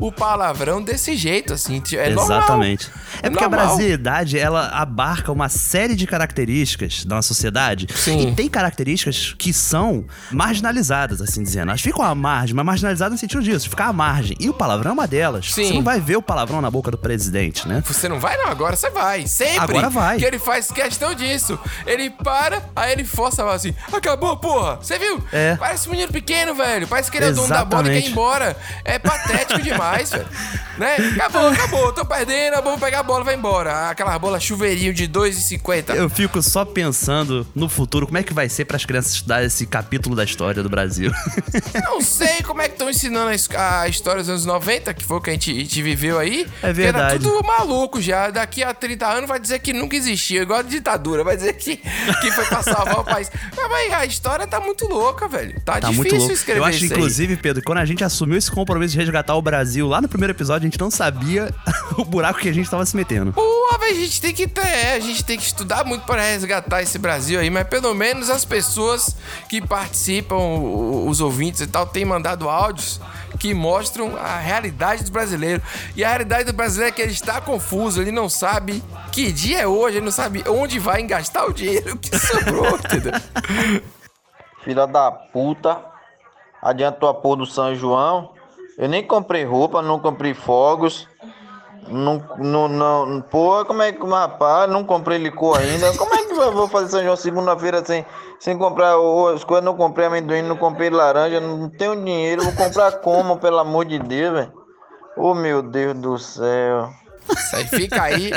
o 0.00 0.12
palavrão 0.12 0.82
desse 0.82 1.16
jeito, 1.16 1.52
assim. 1.52 1.82
É 1.92 2.10
normal. 2.10 2.38
Exatamente. 2.38 2.90
É 3.22 3.28
porque 3.28 3.44
a 3.44 3.48
normal. 3.48 3.66
brasilidade, 3.66 4.38
ela 4.38 4.68
abarca 4.68 5.32
uma 5.32 5.48
série 5.48 5.94
de 5.94 6.06
características 6.06 7.04
da 7.04 7.16
nossa 7.16 7.28
sociedade. 7.28 7.86
Sim. 7.94 8.28
E 8.28 8.34
tem 8.34 8.48
características 8.48 9.34
que 9.36 9.52
são 9.52 10.04
marginalizadas, 10.30 11.20
assim 11.20 11.42
dizendo. 11.42 11.70
Elas 11.70 11.80
ficam 11.80 12.04
à 12.04 12.14
margem, 12.14 12.54
mas 12.54 12.64
marginalizadas 12.64 13.12
no 13.12 13.18
sentido 13.18 13.42
disso, 13.42 13.68
ficar 13.68 13.86
à 13.86 13.92
margem. 13.92 14.36
E 14.40 14.48
o 14.48 14.54
palavrão 14.54 14.90
é 14.90 14.94
uma 14.94 15.06
delas. 15.06 15.52
Sim. 15.52 15.66
Você 15.68 15.74
não 15.74 15.82
vai 15.82 16.00
ver 16.00 16.16
o 16.16 16.22
palavrão 16.22 16.60
na 16.60 16.70
boca 16.70 16.90
do 16.90 16.98
presidente, 16.98 17.66
né? 17.68 17.82
Você 17.86 18.08
não 18.08 18.20
vai, 18.20 18.36
não, 18.36 18.46
agora 18.46 18.76
você 18.76 18.90
vai. 18.90 19.26
Sempre. 19.26 19.58
Agora 19.58 19.90
vai. 19.90 20.18
Que 20.18 20.24
ele 20.24 20.38
faz 20.38 20.70
questão 20.70 21.14
disso. 21.14 21.58
Ele 21.86 22.10
para, 22.10 22.62
aí 22.74 22.92
ele 22.92 23.04
força 23.04 23.42
fala 23.50 23.54
assim: 23.54 23.74
acabou, 23.92 24.36
porra. 24.36 24.76
Você 24.76 24.98
viu? 24.98 25.22
É. 25.32 25.56
Parece 25.56 25.88
um 25.88 25.92
menino 25.92 26.12
pequeno, 26.12 26.54
velho. 26.54 26.86
Parece 26.86 27.10
que 27.10 27.16
ele 27.16 27.26
é 27.26 27.32
dono 27.32 27.48
da 27.48 27.64
bola 27.64 27.82
e 27.82 27.84
quer 27.84 27.90
ir 27.90 27.96
Exatamente. 27.96 28.10
embora. 28.12 28.56
É 28.84 28.98
patético 28.98 29.60
demais, 29.62 29.89
velho. 29.98 30.26
Né? 30.78 30.96
Acabou, 31.16 31.48
acabou. 31.48 31.92
Tô 31.92 32.04
perdendo, 32.04 32.62
vamos 32.62 32.80
pegar 32.80 33.00
a 33.00 33.02
bola, 33.02 33.24
vai 33.24 33.34
embora. 33.34 33.90
Aquela 33.90 34.18
bola 34.18 34.40
chuveirinho 34.40 34.92
de 34.94 35.06
2,50. 35.08 35.94
Eu 35.94 36.08
fico 36.08 36.40
só 36.42 36.64
pensando 36.64 37.46
no 37.54 37.68
futuro, 37.68 38.06
como 38.06 38.18
é 38.18 38.22
que 38.22 38.32
vai 38.32 38.48
ser 38.48 38.64
para 38.64 38.76
as 38.76 38.84
crianças 38.84 39.12
estudar 39.14 39.42
esse 39.44 39.66
capítulo 39.66 40.14
da 40.16 40.24
história 40.24 40.62
do 40.62 40.68
Brasil. 40.68 41.12
Não 41.84 42.00
sei 42.00 42.42
como 42.42 42.62
é 42.62 42.68
que 42.68 42.74
estão 42.74 42.88
ensinando 42.88 43.28
a 43.30 43.34
his- 43.34 43.48
a, 43.54 43.88
história 43.88 44.20
dos 44.22 44.28
anos 44.30 44.44
90, 44.44 44.94
que 44.94 45.04
foi 45.04 45.18
o 45.18 45.20
que 45.20 45.30
a 45.30 45.32
gente, 45.32 45.50
a 45.50 45.54
gente 45.54 45.82
viveu 45.82 46.18
aí. 46.18 46.46
É 46.62 46.72
Que 46.72 46.82
Era 46.82 46.98
verdade. 46.98 47.24
tudo 47.24 47.46
maluco 47.46 48.00
já. 48.00 48.30
Daqui 48.30 48.62
a 48.62 48.72
30 48.72 49.06
anos 49.06 49.28
vai 49.28 49.38
dizer 49.40 49.58
que 49.58 49.72
nunca 49.72 49.96
existiu, 49.96 50.42
igual 50.42 50.60
a 50.60 50.62
ditadura. 50.62 51.22
Vai 51.24 51.36
dizer 51.36 51.52
que, 51.54 51.76
que 51.76 52.30
foi 52.32 52.44
pra 52.46 52.62
salvar 52.62 53.00
o 53.00 53.04
país. 53.04 53.30
Mas, 53.56 53.68
mas 53.70 53.92
a 53.92 54.04
história 54.06 54.46
tá 54.46 54.60
muito 54.60 54.86
louca, 54.86 55.28
velho. 55.28 55.60
Tá, 55.60 55.74
Tá 55.80 55.88
difícil 55.90 55.96
muito 55.96 56.16
louco. 56.16 56.32
escrever 56.32 56.60
Eu 56.60 56.64
acho, 56.64 56.84
inclusive, 56.84 57.36
Pedro, 57.36 57.62
quando 57.62 57.78
a 57.78 57.84
gente 57.84 58.02
assumiu 58.04 58.36
esse 58.36 58.50
compromisso 58.50 58.92
de 58.92 58.98
resgatar 58.98 59.34
o 59.34 59.42
Brasil 59.42 59.79
lá 59.86 60.00
no 60.00 60.08
primeiro 60.08 60.32
episódio, 60.32 60.66
a 60.66 60.70
gente 60.70 60.78
não 60.78 60.90
sabia 60.90 61.54
o 61.96 62.04
buraco 62.04 62.38
que 62.38 62.48
a 62.48 62.52
gente 62.52 62.70
tava 62.70 62.84
se 62.86 62.96
metendo. 62.96 63.32
Pô, 63.32 63.78
velho, 63.78 63.96
a 63.96 64.00
gente 64.00 64.20
tem 64.20 64.34
que 64.34 64.46
ter, 64.46 64.66
é, 64.66 64.94
a 64.94 65.00
gente 65.00 65.24
tem 65.24 65.36
que 65.36 65.44
estudar 65.44 65.84
muito 65.84 66.04
para 66.04 66.22
resgatar 66.22 66.82
esse 66.82 66.98
Brasil 66.98 67.40
aí, 67.40 67.50
mas 67.50 67.66
pelo 67.66 67.94
menos 67.94 68.30
as 68.30 68.44
pessoas 68.44 69.16
que 69.48 69.60
participam, 69.60 70.36
os 71.06 71.20
ouvintes 71.20 71.60
e 71.60 71.66
tal, 71.66 71.86
têm 71.86 72.04
mandado 72.04 72.48
áudios 72.48 73.00
que 73.38 73.54
mostram 73.54 74.16
a 74.16 74.38
realidade 74.38 75.04
do 75.04 75.10
brasileiro. 75.10 75.62
E 75.96 76.04
a 76.04 76.08
realidade 76.08 76.44
do 76.44 76.52
brasileiro 76.52 76.92
é 76.92 76.94
que 76.94 77.02
ele 77.02 77.12
está 77.12 77.40
confuso, 77.40 78.00
ele 78.00 78.12
não 78.12 78.28
sabe 78.28 78.82
que 79.12 79.32
dia 79.32 79.60
é 79.60 79.66
hoje, 79.66 79.96
ele 79.96 80.04
não 80.04 80.12
sabe 80.12 80.44
onde 80.46 80.78
vai 80.78 81.02
gastar 81.02 81.46
o 81.46 81.52
dinheiro 81.52 81.96
que 81.96 82.16
sobrou, 82.18 82.76
entendeu? 82.76 83.12
Filha 84.62 84.86
da 84.86 85.10
puta. 85.10 85.90
Adiantou 86.62 87.08
a 87.08 87.14
porra 87.14 87.38
do 87.38 87.46
São 87.46 87.74
João. 87.74 88.34
Eu 88.80 88.88
nem 88.88 89.06
comprei 89.06 89.44
roupa, 89.44 89.82
não 89.82 89.98
comprei 89.98 90.32
fogos. 90.32 91.06
Não, 91.86 92.24
não, 92.38 92.66
não, 92.66 93.20
porra, 93.20 93.64
como 93.66 93.82
é 93.82 93.92
que, 93.92 94.06
rapaz, 94.06 94.70
não 94.70 94.84
comprei 94.84 95.18
licor 95.18 95.58
ainda. 95.58 95.92
Como 95.98 96.14
é 96.14 96.24
que 96.24 96.32
eu 96.32 96.52
vou 96.52 96.66
fazer 96.66 96.88
São 96.88 97.02
João 97.02 97.16
segunda-feira 97.16 97.84
sem, 97.84 98.06
sem 98.38 98.56
comprar 98.56 98.94
as 99.34 99.44
coisas? 99.44 99.64
Não 99.64 99.76
comprei 99.76 100.06
amendoim, 100.06 100.40
não 100.40 100.56
comprei 100.56 100.88
laranja, 100.88 101.40
não 101.40 101.68
tenho 101.68 101.94
dinheiro. 101.94 102.42
Vou 102.42 102.54
comprar 102.54 102.92
como, 103.00 103.36
pelo 103.36 103.58
amor 103.58 103.84
de 103.84 103.98
Deus, 103.98 104.32
velho? 104.32 104.52
Oh, 105.14 105.34
meu 105.34 105.60
Deus 105.60 105.98
do 105.98 106.16
céu. 106.18 106.88
Isso 107.36 107.56
aí 107.56 107.66
fica 107.66 108.02
aí 108.02 108.30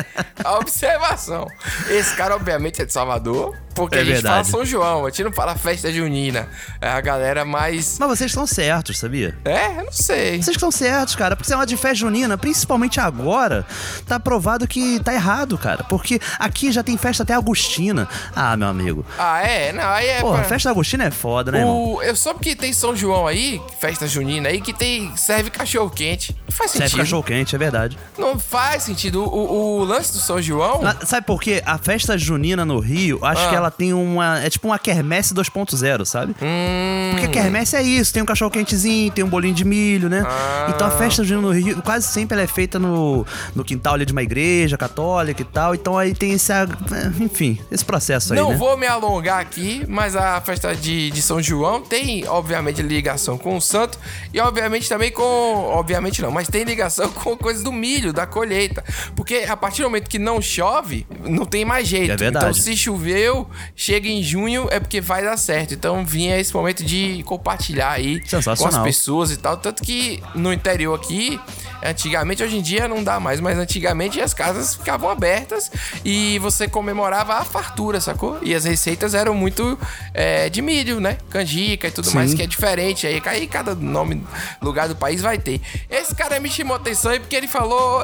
a 0.44 0.58
observação. 0.58 1.48
Esse 1.90 2.16
cara, 2.16 2.36
obviamente, 2.36 2.82
é 2.82 2.86
de 2.86 2.94
Salvador, 2.94 3.56
porque 3.76 3.96
É 3.96 4.02
a 4.02 4.04
gente 4.04 4.14
verdade. 4.14 4.34
fala 4.36 4.44
São 4.44 4.66
João, 4.66 5.06
a 5.06 5.10
gente 5.10 5.24
não 5.24 5.32
fala 5.32 5.56
festa 5.56 5.92
junina. 5.92 6.48
É 6.82 6.90
a 6.90 7.02
galera 7.02 7.44
mais. 7.46 7.98
Mas 8.00 8.10
vocês 8.10 8.32
estão 8.32 8.46
certos, 8.46 8.98
sabia? 9.00 9.38
É, 9.46 9.68
eu 9.80 9.86
não 9.86 9.92
sei. 9.92 10.42
Vocês 10.42 10.56
estão 10.56 10.72
certos, 10.72 11.16
cara. 11.16 11.36
Porque 11.36 11.48
você 11.48 11.54
é 11.54 11.58
uma 11.58 11.66
de 11.66 11.76
festa 11.78 11.96
junina, 11.96 12.38
principalmente 12.38 13.00
agora, 13.00 13.66
tá 14.08 14.20
provado 14.20 14.68
que 14.68 15.00
tá 15.00 15.14
errado, 15.14 15.58
cara. 15.58 15.84
Porque 15.84 16.20
aqui 16.40 16.72
já 16.72 16.84
tem 16.84 16.98
festa 16.98 17.24
até 17.24 17.34
Agostina. 17.34 18.08
Ah, 18.36 18.56
meu 18.58 18.68
amigo. 18.68 19.06
Ah, 19.18 19.42
é? 19.42 19.72
Não, 19.72 19.84
aí 19.90 20.08
é. 20.08 20.20
Porra, 20.22 20.40
pra- 20.40 20.48
festa 20.48 20.70
Agostina 20.70 21.06
é 21.06 21.12
foda, 21.12 21.52
né, 21.52 21.60
irmão? 21.60 21.94
O, 21.96 22.02
eu 22.04 22.16
soube 22.16 22.40
que 22.42 22.56
tem 22.56 22.72
São 22.74 22.96
João 22.96 23.26
aí, 23.28 23.62
festa 23.80 24.08
junina 24.08 24.50
aí, 24.50 24.62
que 24.62 24.74
tem 24.74 25.16
serve 25.18 25.50
cachorro 25.50 25.90
quente. 25.90 26.36
faz 26.50 26.72
Serve 26.72 26.88
sentido. 26.90 27.00
cachorro 27.00 27.24
quente, 27.24 27.56
é 27.56 27.60
verdade. 27.60 27.98
Não 28.18 28.38
faz 28.38 28.83
sentido. 28.84 29.24
O, 29.24 29.80
o 29.80 29.84
lance 29.84 30.12
do 30.14 30.20
São 30.20 30.42
João. 30.42 30.82
Ah, 30.86 30.96
Sabe 31.06 31.26
por 31.26 31.42
quê? 31.42 31.62
A 31.66 31.78
festa 31.78 32.18
junina 32.18 32.64
no 32.66 32.80
Rio, 32.80 33.20
acho 33.24 33.46
Ah. 33.46 33.50
que 33.50 33.56
ela 33.56 33.72
tem 33.72 33.94
uma. 33.94 34.40
É 34.40 34.50
tipo 34.50 34.68
uma 34.68 34.80
quermesse 34.80 35.34
2.0, 35.34 36.06
sabe? 36.06 36.36
Hum. 36.42 37.12
Porque 37.12 37.26
a 37.26 37.30
quermesse 37.30 37.76
é 37.76 37.82
isso: 37.82 38.14
tem 38.14 38.22
um 38.22 38.26
cachorro 38.26 38.52
quentezinho, 38.52 39.12
tem 39.12 39.24
um 39.24 39.30
bolinho 39.30 39.54
de 39.54 39.66
milho, 39.66 40.10
né? 40.10 40.24
Ah. 40.26 40.68
Então 40.70 40.88
a 40.88 40.92
festa 40.92 41.24
junina 41.24 41.48
no 41.48 41.54
Rio, 41.54 41.82
quase 41.82 42.08
sempre 42.08 42.36
ela 42.36 42.44
é 42.44 42.48
feita 42.48 42.80
no, 42.80 43.26
no 43.56 43.64
quintal 43.64 43.94
ali 43.96 44.06
de 44.06 44.12
uma 44.12 44.24
igreja 44.24 44.78
católica 44.78 45.42
e 45.42 45.46
tal. 45.46 45.76
Então 45.76 45.98
aí 45.98 46.14
tem 46.14 46.32
esse. 46.34 46.52
ah, 46.52 46.68
Enfim, 47.20 47.60
esse 47.72 47.84
processo 47.86 48.34
aí. 48.34 48.40
Não 48.40 48.50
né? 48.52 48.56
vou 48.56 48.78
me 48.78 48.88
alongar 48.88 49.40
aqui, 49.40 49.84
mas 49.88 50.16
a 50.16 50.40
festa 50.42 50.76
de, 50.76 51.12
de 51.12 51.22
São 51.22 51.42
João 51.42 51.82
tem, 51.82 52.28
obviamente, 52.28 52.82
ligação 52.82 53.38
com 53.38 53.58
o 53.58 53.62
santo 53.62 53.98
e, 54.34 54.40
obviamente, 54.40 54.88
também 54.90 55.12
com. 55.12 55.24
Obviamente 55.24 56.22
não, 56.22 56.32
mas 56.32 56.48
tem 56.48 56.64
ligação 56.64 57.10
com 57.14 57.36
coisas 57.38 57.64
do 57.64 57.72
milho, 57.72 58.14
da 58.14 58.26
colheita. 58.26 58.73
Porque 59.16 59.46
a 59.48 59.56
partir 59.56 59.82
do 59.82 59.86
momento 59.86 60.10
que 60.10 60.20
não 60.20 60.42
chove, 60.42 61.06
não 61.26 61.46
tem 61.46 61.66
mais 61.66 61.88
jeito. 61.88 62.12
É 62.12 62.18
verdade. 62.18 62.46
Então, 62.46 62.54
se 62.54 62.76
choveu, 62.76 63.50
chega 63.76 64.08
em 64.08 64.24
junho, 64.24 64.68
é 64.72 64.80
porque 64.80 65.02
vai 65.02 65.24
dar 65.24 65.38
certo. 65.38 65.74
Então, 65.74 66.06
vinha 66.06 66.40
esse 66.40 66.54
momento 66.54 66.84
de 66.84 67.24
compartilhar 67.24 67.92
aí 67.92 68.22
com 68.22 68.68
as 68.68 68.78
pessoas 68.80 69.32
e 69.32 69.38
tal. 69.38 69.58
Tanto 69.58 69.84
que 69.84 70.22
no 70.36 70.52
interior 70.54 70.96
aqui, 70.96 71.40
antigamente, 71.84 72.44
hoje 72.44 72.58
em 72.58 72.62
dia 72.62 72.88
não 72.88 73.04
dá 73.04 73.20
mais, 73.20 73.40
mas 73.40 73.58
antigamente 73.58 74.22
as 74.22 74.34
casas 74.34 74.76
ficavam 74.76 75.10
abertas 75.10 75.72
e 76.04 76.40
você 76.40 76.68
comemorava 76.68 77.36
a 77.36 77.44
fartura, 77.44 78.00
sacou? 78.00 78.40
E 78.42 78.56
as 78.56 78.66
receitas 78.66 79.14
eram 79.14 79.34
muito 79.34 79.78
é, 80.14 80.50
de 80.50 80.62
milho, 80.62 81.00
né? 81.00 81.18
Canjica 81.30 81.88
e 81.88 81.92
tudo 81.92 82.08
Sim. 82.08 82.16
mais, 82.16 82.34
que 82.34 82.42
é 82.42 82.48
diferente. 82.48 83.06
Aí, 83.06 83.22
aí 83.26 83.48
cada 83.48 83.76
nome, 83.76 84.24
lugar 84.62 84.88
do 84.88 84.96
país 84.96 85.22
vai 85.22 85.38
ter. 85.38 85.62
Esse 85.90 86.16
cara 86.16 86.40
me 86.40 86.50
chamou 86.50 86.76
atenção 86.76 87.12
aí 87.12 87.20
porque 87.20 87.36
ele 87.36 87.48
falou 87.48 88.04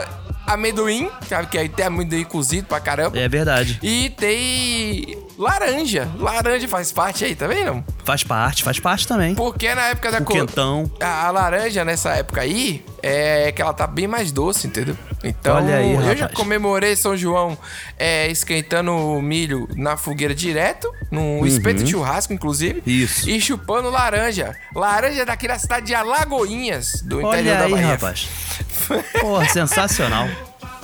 amendoim, 0.54 1.10
sabe? 1.28 1.48
Que 1.48 1.58
aí 1.58 1.70
tem 1.70 1.86
amendoim 1.86 2.24
cozido 2.24 2.68
pra 2.68 2.80
caramba. 2.80 3.18
É 3.18 3.28
verdade. 3.28 3.80
E 3.82 4.10
tem 4.12 5.18
laranja. 5.38 6.08
Laranja 6.18 6.68
faz 6.68 6.92
parte 6.92 7.24
aí, 7.26 7.36
tá 7.36 7.48
vendo? 7.48 7.84
Faz 8.04 8.24
parte, 8.24 8.64
faz 8.64 8.80
parte 8.80 9.08
também. 9.08 9.36
Porque 9.36 9.74
na 9.76 9.88
época 9.90 10.12
da 10.12 10.18
O 10.20 10.24
co- 10.24 10.34
quentão. 10.34 10.92
A, 11.00 11.28
a 11.28 11.32
laranja 11.32 11.86
nessa 11.86 12.12
época 12.16 12.42
aí 12.42 12.84
é 13.02 13.52
que 13.52 13.62
ela 13.62 13.74
tá 13.74 13.86
bem 13.88 14.08
mais 14.08 14.32
doce, 14.32 14.68
entendeu? 14.68 14.98
Então, 15.24 15.58
aí, 15.58 15.94
eu 15.96 16.16
já 16.16 16.30
comemorei 16.30 16.96
São 16.96 17.16
João 17.16 17.58
é, 17.98 18.28
esquentando 18.32 18.92
o 18.94 19.22
milho 19.22 19.68
na 19.76 19.98
fogueira 19.98 20.34
direto, 20.34 20.90
num 21.12 21.40
Uhum. 21.40 21.46
espeto 21.46 21.84
de 21.84 21.92
churrasco, 21.92 22.32
inclusive. 22.34 22.82
Isso. 22.86 23.30
E 23.30 23.40
chupando 23.42 23.90
laranja. 23.90 24.56
Laranja 24.74 25.26
daqui 25.26 25.48
da 25.48 25.60
cidade 25.60 25.86
de 25.88 25.94
Alagoinhas, 25.96 27.02
do 27.02 27.22
interior 27.22 27.28
Olha 27.28 27.56
da 27.58 27.66
aí, 27.66 27.72
Bahia. 27.72 27.88
rapaz. 27.88 28.28
Porra, 29.20 29.48
sensacional. 29.50 30.28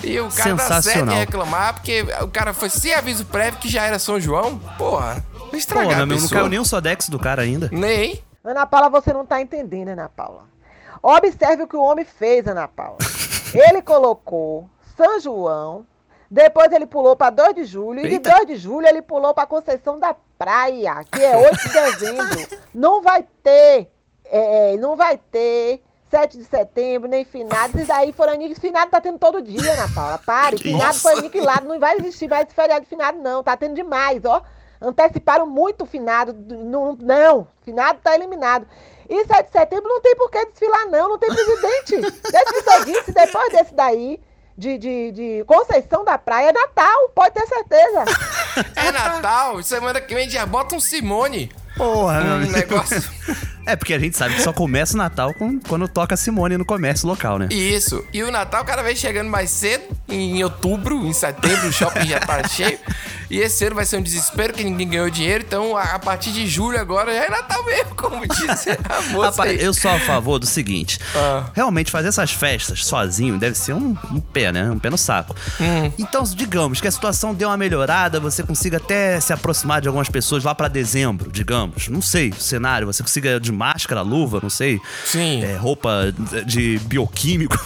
E 0.05 0.19
o 0.19 0.29
cara 0.29 0.49
em 0.51 0.57
Sensacional. 0.57 1.15
reclamar, 1.15 1.73
porque 1.73 2.05
o 2.21 2.27
cara 2.27 2.53
foi 2.53 2.69
sem 2.69 2.93
aviso 2.93 3.25
prévio 3.25 3.59
que 3.59 3.69
já 3.69 3.83
era 3.83 3.97
São 3.99 4.19
João. 4.19 4.57
Porra, 4.77 5.23
não 5.51 5.57
estragar 5.57 6.05
meu 6.05 6.19
não 6.19 6.27
caiu 6.27 6.47
nem 6.49 6.59
o 6.59 6.65
Sodex 6.65 7.09
do 7.09 7.19
cara 7.19 7.41
ainda. 7.41 7.69
Nem. 7.71 8.23
Ana 8.43 8.65
Paula, 8.65 8.89
você 8.89 9.11
não 9.11 9.25
tá 9.25 9.41
entendendo, 9.41 9.89
Ana 9.89 10.07
Paula. 10.07 10.43
Observe 11.01 11.63
o 11.63 11.67
que 11.67 11.75
o 11.75 11.81
homem 11.81 12.05
fez, 12.05 12.47
Ana 12.47 12.67
Paula. 12.67 12.97
Ele 13.53 13.81
colocou 13.81 14.69
São 14.95 15.19
João, 15.19 15.85
depois 16.29 16.71
ele 16.71 16.85
pulou 16.85 17.15
para 17.15 17.29
2 17.29 17.55
de 17.55 17.63
julho, 17.65 17.99
e 17.99 18.09
de 18.09 18.15
Eita. 18.15 18.31
2 18.31 18.47
de 18.47 18.55
julho 18.57 18.87
ele 18.87 19.01
pulou 19.01 19.33
para 19.33 19.45
Conceição 19.45 19.99
da 19.99 20.15
Praia, 20.37 21.03
que 21.09 21.23
é 21.23 21.37
8 21.37 21.57
de 21.57 21.73
dezembro. 21.73 22.47
Não 22.73 23.01
vai 23.01 23.25
ter, 23.41 23.89
é, 24.25 24.75
não 24.77 24.97
vai 24.97 25.17
ter 25.17 25.81
7 26.09 26.37
de 26.37 26.45
setembro, 26.45 27.09
nem 27.09 27.25
finados. 27.25 27.75
Isso 27.75 27.87
daí 27.87 28.11
foram 28.13 28.33
aniquilados. 28.33 28.61
Finado 28.61 28.91
tá 28.91 29.01
tendo 29.01 29.19
todo 29.19 29.41
dia, 29.41 29.73
Ana 29.73 29.89
Paula. 29.93 30.17
Pare. 30.19 30.57
Finado 30.57 30.85
Nossa. 30.85 30.99
foi 30.99 31.19
aniquilado. 31.19 31.67
Não 31.67 31.79
vai 31.79 31.97
existir 31.97 32.29
mais 32.29 32.51
feriado 32.53 32.81
de 32.81 32.89
finado, 32.89 33.17
não. 33.19 33.43
Tá 33.43 33.57
tendo 33.57 33.75
demais, 33.75 34.23
ó. 34.25 34.41
Anteciparam 34.81 35.47
muito 35.47 35.83
o 35.83 35.85
finado. 35.85 36.33
Não, 36.33 36.95
não. 36.95 37.47
finado 37.63 37.99
tá 38.03 38.15
eliminado. 38.15 38.67
E 39.09 39.25
7 39.25 39.45
de 39.45 39.51
setembro 39.51 39.87
não 39.87 40.01
tem 40.01 40.15
por 40.15 40.29
que 40.29 40.45
desfilar, 40.45 40.85
não. 40.87 41.09
Não 41.09 41.17
tem 41.17 41.33
presidente. 41.33 42.01
Desde 42.31 42.63
que 42.63 42.85
disse, 42.85 43.11
depois 43.11 43.51
desse 43.51 43.73
daí, 43.73 44.19
de, 44.57 44.77
de, 44.77 45.11
de 45.11 45.43
Conceição 45.45 46.03
da 46.03 46.17
Praia, 46.17 46.49
é 46.49 46.53
Natal. 46.53 47.09
Pode 47.13 47.33
ter 47.33 47.47
certeza. 47.47 48.05
É 48.73 48.89
Natal, 48.89 49.61
semana 49.63 49.99
que 49.99 50.15
vem 50.15 50.29
já 50.29 50.45
bota 50.45 50.75
um 50.75 50.79
Simone. 50.79 51.51
Porra, 51.75 52.21
Um 52.21 52.51
negócio. 52.51 53.03
É 53.65 53.75
porque 53.75 53.93
a 53.93 53.99
gente 53.99 54.15
sabe 54.17 54.35
que 54.35 54.41
só 54.41 54.53
começa 54.53 54.93
o 54.93 54.97
Natal 54.97 55.33
com- 55.33 55.59
quando 55.59 55.87
toca 55.87 56.15
Simone 56.15 56.57
no 56.57 56.65
comércio 56.65 57.07
local, 57.07 57.39
né? 57.39 57.47
Isso. 57.51 58.03
E 58.13 58.21
o 58.23 58.31
Natal 58.31 58.63
cada 58.63 58.81
vez 58.83 58.99
chegando 58.99 59.29
mais 59.29 59.49
cedo, 59.49 59.83
em 60.07 60.43
outubro, 60.43 61.05
em 61.05 61.13
setembro, 61.13 61.67
o 61.67 61.71
shopping 61.73 62.05
já 62.07 62.19
tá 62.19 62.45
cheio. 62.47 62.77
E 63.29 63.39
esse 63.39 63.65
ano 63.65 63.75
vai 63.75 63.85
ser 63.85 63.97
um 63.97 64.03
desespero 64.03 64.53
que 64.53 64.63
ninguém 64.63 64.87
ganhou 64.87 65.09
dinheiro. 65.09 65.43
Então, 65.47 65.75
a, 65.75 65.97
partir 65.97 66.31
de 66.31 66.45
julho 66.47 66.79
agora 66.79 67.11
já 67.13 67.25
é 67.25 67.29
Natal 67.29 67.65
mesmo, 67.65 67.95
como 67.95 68.21
disse 68.27 68.69
a 68.69 69.01
moça 69.11 69.29
Rapaz, 69.41 69.61
eu 69.63 69.73
sou 69.73 69.89
a 69.89 69.99
favor 69.99 70.37
do 70.37 70.45
seguinte: 70.45 70.99
Ah. 71.15 71.49
realmente 71.53 71.89
fazer 71.91 72.09
essas 72.09 72.31
festas 72.31 72.85
sozinho 72.85 73.39
deve 73.39 73.57
ser 73.57 73.73
um, 73.73 73.97
um 74.11 74.19
pé, 74.19 74.51
né? 74.51 74.69
Um 74.69 74.77
pé 74.77 74.91
no 74.91 74.97
saco. 74.97 75.35
Hum. 75.59 75.91
Então, 75.97 76.23
digamos 76.23 76.79
que 76.79 76.87
a 76.87 76.91
situação 76.91 77.33
deu 77.33 77.49
uma 77.49 77.57
melhorada, 77.57 78.19
você 78.19 78.43
consiga 78.43 78.77
até 78.77 79.19
se 79.19 79.33
aproximar 79.33 79.81
de 79.81 79.87
algumas 79.87 80.07
pessoas 80.07 80.43
lá 80.43 80.53
pra 80.53 80.67
dezembro, 80.67 81.31
digamos. 81.31 81.87
Não 81.87 82.01
sei, 82.03 82.29
o 82.29 82.35
cenário, 82.39 82.85
você 82.85 83.01
consiga 83.01 83.39
de 83.39 83.51
máscara, 83.55 84.01
luva, 84.01 84.39
não 84.41 84.49
sei. 84.49 84.79
Sim. 85.05 85.43
É, 85.43 85.55
roupa 85.55 86.13
de 86.45 86.79
bioquímico. 86.79 87.57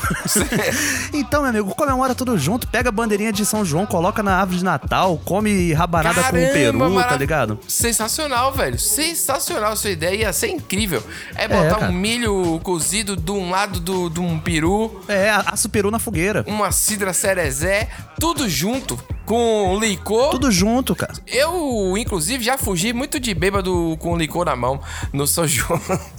então, 1.13 1.41
meu 1.41 1.49
amigo, 1.49 1.75
comemora 1.75 2.15
tudo 2.15 2.37
junto, 2.37 2.67
pega 2.67 2.89
a 2.89 2.91
bandeirinha 2.91 3.31
de 3.31 3.45
São 3.45 3.65
João, 3.65 3.85
coloca 3.85 4.23
na 4.23 4.37
árvore 4.37 4.59
de 4.59 4.63
Natal, 4.63 5.19
come 5.25 5.73
rabanada 5.73 6.23
com 6.23 6.31
peru, 6.31 7.03
tá 7.03 7.17
ligado? 7.17 7.59
Sensacional, 7.67 8.53
velho. 8.53 8.77
Sensacional 8.79 9.75
sua 9.75 9.89
ideia. 9.91 10.15
Ia 10.15 10.33
ser 10.33 10.49
incrível. 10.49 11.03
É 11.35 11.47
botar 11.47 11.79
cara. 11.79 11.91
um 11.91 11.93
milho 11.93 12.59
cozido 12.63 13.15
de 13.15 13.31
um 13.31 13.49
lado 13.49 13.79
do, 13.79 14.09
de 14.09 14.19
um 14.19 14.39
peru, 14.39 15.01
É, 15.07 15.31
o 15.31 15.69
peru 15.69 15.91
na 15.91 15.99
fogueira. 15.99 16.43
uma 16.47 16.71
cidra 16.71 17.13
cerezé, 17.13 17.89
tudo 18.19 18.49
junto, 18.49 18.99
com 19.29 19.77
licor. 19.79 20.31
Tudo 20.31 20.51
junto, 20.51 20.95
cara. 20.95 21.13
Eu, 21.27 21.95
inclusive, 21.95 22.43
já 22.43 22.57
fugi 22.57 22.91
muito 22.91 23.19
de 23.19 23.31
bêbado 23.35 23.95
com 23.99 24.17
licor 24.17 24.43
na 24.43 24.55
mão 24.55 24.81
no 25.13 25.27
São 25.27 25.47
João. 25.47 25.79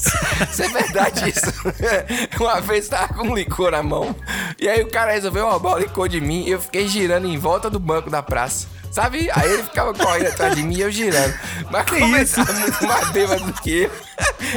Isso 0.49 0.63
é 0.63 0.69
verdade 0.69 1.29
isso. 1.29 1.53
Uma 2.41 2.61
vez 2.61 2.89
tava 2.89 3.13
com 3.15 3.35
licor 3.35 3.73
na 3.73 3.83
mão. 3.83 4.15
E 4.61 4.69
aí 4.69 4.81
o 4.83 4.89
cara 4.89 5.11
resolveu 5.11 5.51
roubar 5.51 5.75
o 5.75 5.79
licor 5.79 6.09
de 6.09 6.21
mim 6.21 6.45
e 6.47 6.53
eu 6.53 6.61
fiquei 6.61 6.87
girando 6.87 7.27
em 7.27 7.37
volta 7.37 7.69
do 7.69 7.81
banco 7.81 8.09
da 8.09 8.23
praça. 8.23 8.69
Sabe? 8.91 9.29
Aí 9.33 9.53
ele 9.53 9.63
ficava 9.63 9.95
correndo 9.95 10.27
atrás 10.27 10.57
de 10.57 10.63
mim 10.65 10.77
e 10.77 10.81
eu 10.81 10.91
girando. 10.91 11.33
Mas 11.71 11.87
como 11.89 12.17
ele 12.17 12.27
tava 12.27 12.53
muito 12.53 12.87
mais 12.87 13.09
bêbado 13.11 13.45
do 13.45 13.53
que 13.55 13.83
eu. 13.83 13.91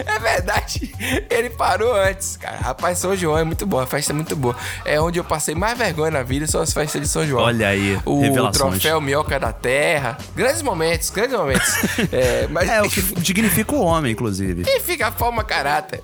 É 0.05 0.19
verdade. 0.19 0.93
Ele 1.29 1.49
parou 1.51 1.95
antes, 1.95 2.35
cara. 2.37 2.57
Rapaz, 2.57 2.97
São 2.97 3.15
João 3.15 3.37
é 3.37 3.43
muito 3.43 3.65
bom. 3.65 3.79
A 3.79 3.85
festa 3.87 4.11
é 4.11 4.15
muito 4.15 4.35
boa. 4.35 4.55
É 4.83 4.99
onde 4.99 5.19
eu 5.19 5.23
passei 5.23 5.53
mais 5.55 5.77
vergonha 5.77 6.11
na 6.11 6.23
vida, 6.23 6.47
são 6.47 6.61
as 6.61 6.73
festas 6.73 6.99
de 7.01 7.07
São 7.07 7.25
João. 7.25 7.43
Olha 7.43 7.67
aí, 7.69 7.99
O 8.05 8.21
revelações. 8.21 8.57
troféu 8.73 8.99
Minhoca 8.99 9.39
da 9.39 9.53
Terra. 9.53 10.17
Grandes 10.35 10.61
momentos, 10.63 11.09
grandes 11.11 11.37
momentos. 11.37 11.73
É, 12.11 12.47
mas 12.49 12.69
É, 12.69 12.81
o 12.81 12.89
que 12.89 13.01
dignifica 13.21 13.73
o 13.75 13.81
homem, 13.81 14.11
inclusive. 14.11 14.63
e 14.67 14.79
fica 14.79 15.07
a 15.07 15.11
forma 15.11 15.43
caráter. 15.43 16.03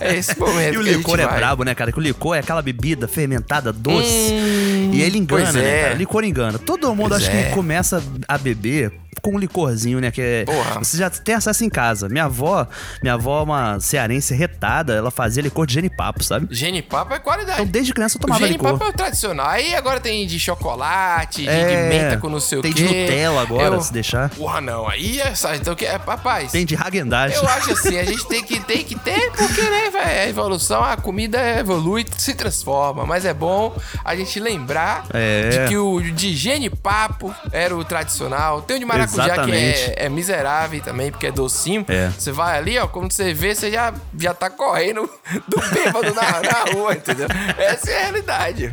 É, 0.00 0.08
é 0.12 0.16
esse 0.16 0.38
momento. 0.38 0.74
E 0.74 0.78
o 0.78 0.82
licor 0.82 1.20
é 1.20 1.26
vai. 1.26 1.38
brabo, 1.38 1.64
né, 1.64 1.74
cara? 1.74 1.92
Que 1.92 1.98
o 1.98 2.02
licor 2.02 2.36
é 2.36 2.40
aquela 2.40 2.62
bebida 2.62 3.06
fermentada, 3.06 3.72
doce. 3.72 4.32
Hum, 4.32 4.90
e 4.92 5.02
ele 5.02 5.18
engana, 5.18 5.42
pois 5.42 5.54
né, 5.54 5.78
é. 5.78 5.82
cara? 5.82 5.94
Licor 5.94 6.24
engana. 6.24 6.58
Todo 6.58 6.94
mundo 6.94 7.10
Pois 7.10 7.22
acho 7.22 7.30
é. 7.30 7.44
que 7.44 7.50
começa 7.50 8.02
a 8.26 8.38
beber 8.38 8.92
com 9.20 9.34
um 9.34 9.38
licorzinho, 9.38 10.00
né? 10.00 10.10
Que 10.10 10.20
é. 10.22 10.44
Porra. 10.44 10.78
Você 10.82 10.96
já 10.96 11.10
tem 11.10 11.34
acesso 11.34 11.64
em 11.64 11.68
casa. 11.70 12.08
Minha 12.08 12.24
avó, 12.24 12.66
minha 13.02 13.14
avó 13.14 13.40
é 13.40 13.42
uma 13.42 13.80
cearense 13.80 14.34
retada, 14.34 14.94
ela 14.94 15.10
fazia 15.10 15.42
licor 15.42 15.66
de 15.66 15.74
genipapo, 15.74 16.22
sabe? 16.24 16.46
Genipapo 16.50 17.12
é 17.14 17.18
qualidade. 17.18 17.60
Então 17.60 17.66
desde 17.66 17.92
criança 17.92 18.16
eu 18.16 18.20
tomava 18.20 18.46
licor. 18.46 18.68
genipapo 18.68 18.84
é 18.84 18.88
o 18.88 18.96
tradicional. 18.96 19.46
Aí 19.48 19.74
agora 19.74 20.00
tem 20.00 20.26
de 20.26 20.38
chocolate, 20.38 21.38
de, 21.42 21.44
de 21.44 21.50
É, 21.50 21.88
menta 21.88 22.16
com 22.18 22.28
não 22.28 22.40
sei 22.40 22.58
o 22.58 22.62
tem 22.62 22.72
quê. 22.72 22.82
de 22.82 22.88
Nutella 23.00 23.42
agora, 23.42 23.74
Eu- 23.76 23.80
se 23.80 23.92
deixar. 23.92 24.30
Porra, 24.30 24.60
não. 24.60 24.88
Aí 24.88 25.20
é 25.20 25.34
só. 25.34 25.54
Então, 25.54 25.74
que 25.74 25.84
é, 25.84 25.96
rapaz. 25.96 26.52
Tem 26.52 26.64
de 26.64 26.74
Häagen-Dazs. 26.74 27.36
Eu 27.36 27.48
acho 27.48 27.72
assim, 27.72 27.98
a 27.98 28.04
gente 28.04 28.26
tem 28.26 28.42
que, 28.42 28.60
tem 28.60 28.84
que 28.84 28.94
ter, 28.98 29.30
porque, 29.32 29.62
né, 29.62 29.90
velho, 29.90 30.20
a 30.20 30.28
evolução, 30.28 30.82
a 30.82 30.96
comida 30.96 31.38
evolui, 31.58 32.04
se 32.16 32.34
transforma. 32.34 33.04
Mas 33.06 33.24
é 33.24 33.34
bom 33.34 33.76
a 34.04 34.14
gente 34.16 34.38
lembrar 34.40 35.04
É. 35.12 35.48
de 35.48 35.68
que 35.68 35.76
o 35.76 36.00
de 36.00 36.34
genipapo 36.36 37.34
era 37.52 37.76
o 37.76 37.84
tradicional. 37.84 38.62
Tem 38.62 38.76
o 38.76 38.78
de 38.80 38.84
maracujá 38.84 39.09
Exatamente. 39.12 39.84
que 39.84 39.90
é, 39.90 40.06
é 40.06 40.08
miserável 40.08 40.80
também, 40.82 41.10
porque 41.10 41.26
é 41.26 41.32
docinho. 41.32 41.84
É. 41.88 42.10
Você 42.10 42.32
vai 42.32 42.58
ali, 42.58 42.78
ó, 42.78 42.86
quando 42.86 43.12
você 43.12 43.32
vê, 43.32 43.54
você 43.54 43.70
já, 43.70 43.92
já 44.18 44.34
tá 44.34 44.50
correndo 44.50 45.08
do 45.48 45.60
bêbado 45.70 46.14
na, 46.14 46.40
na 46.40 46.72
rua, 46.72 46.94
entendeu? 46.94 47.28
Essa 47.58 47.90
é 47.90 47.96
a 47.96 48.02
realidade. 48.02 48.72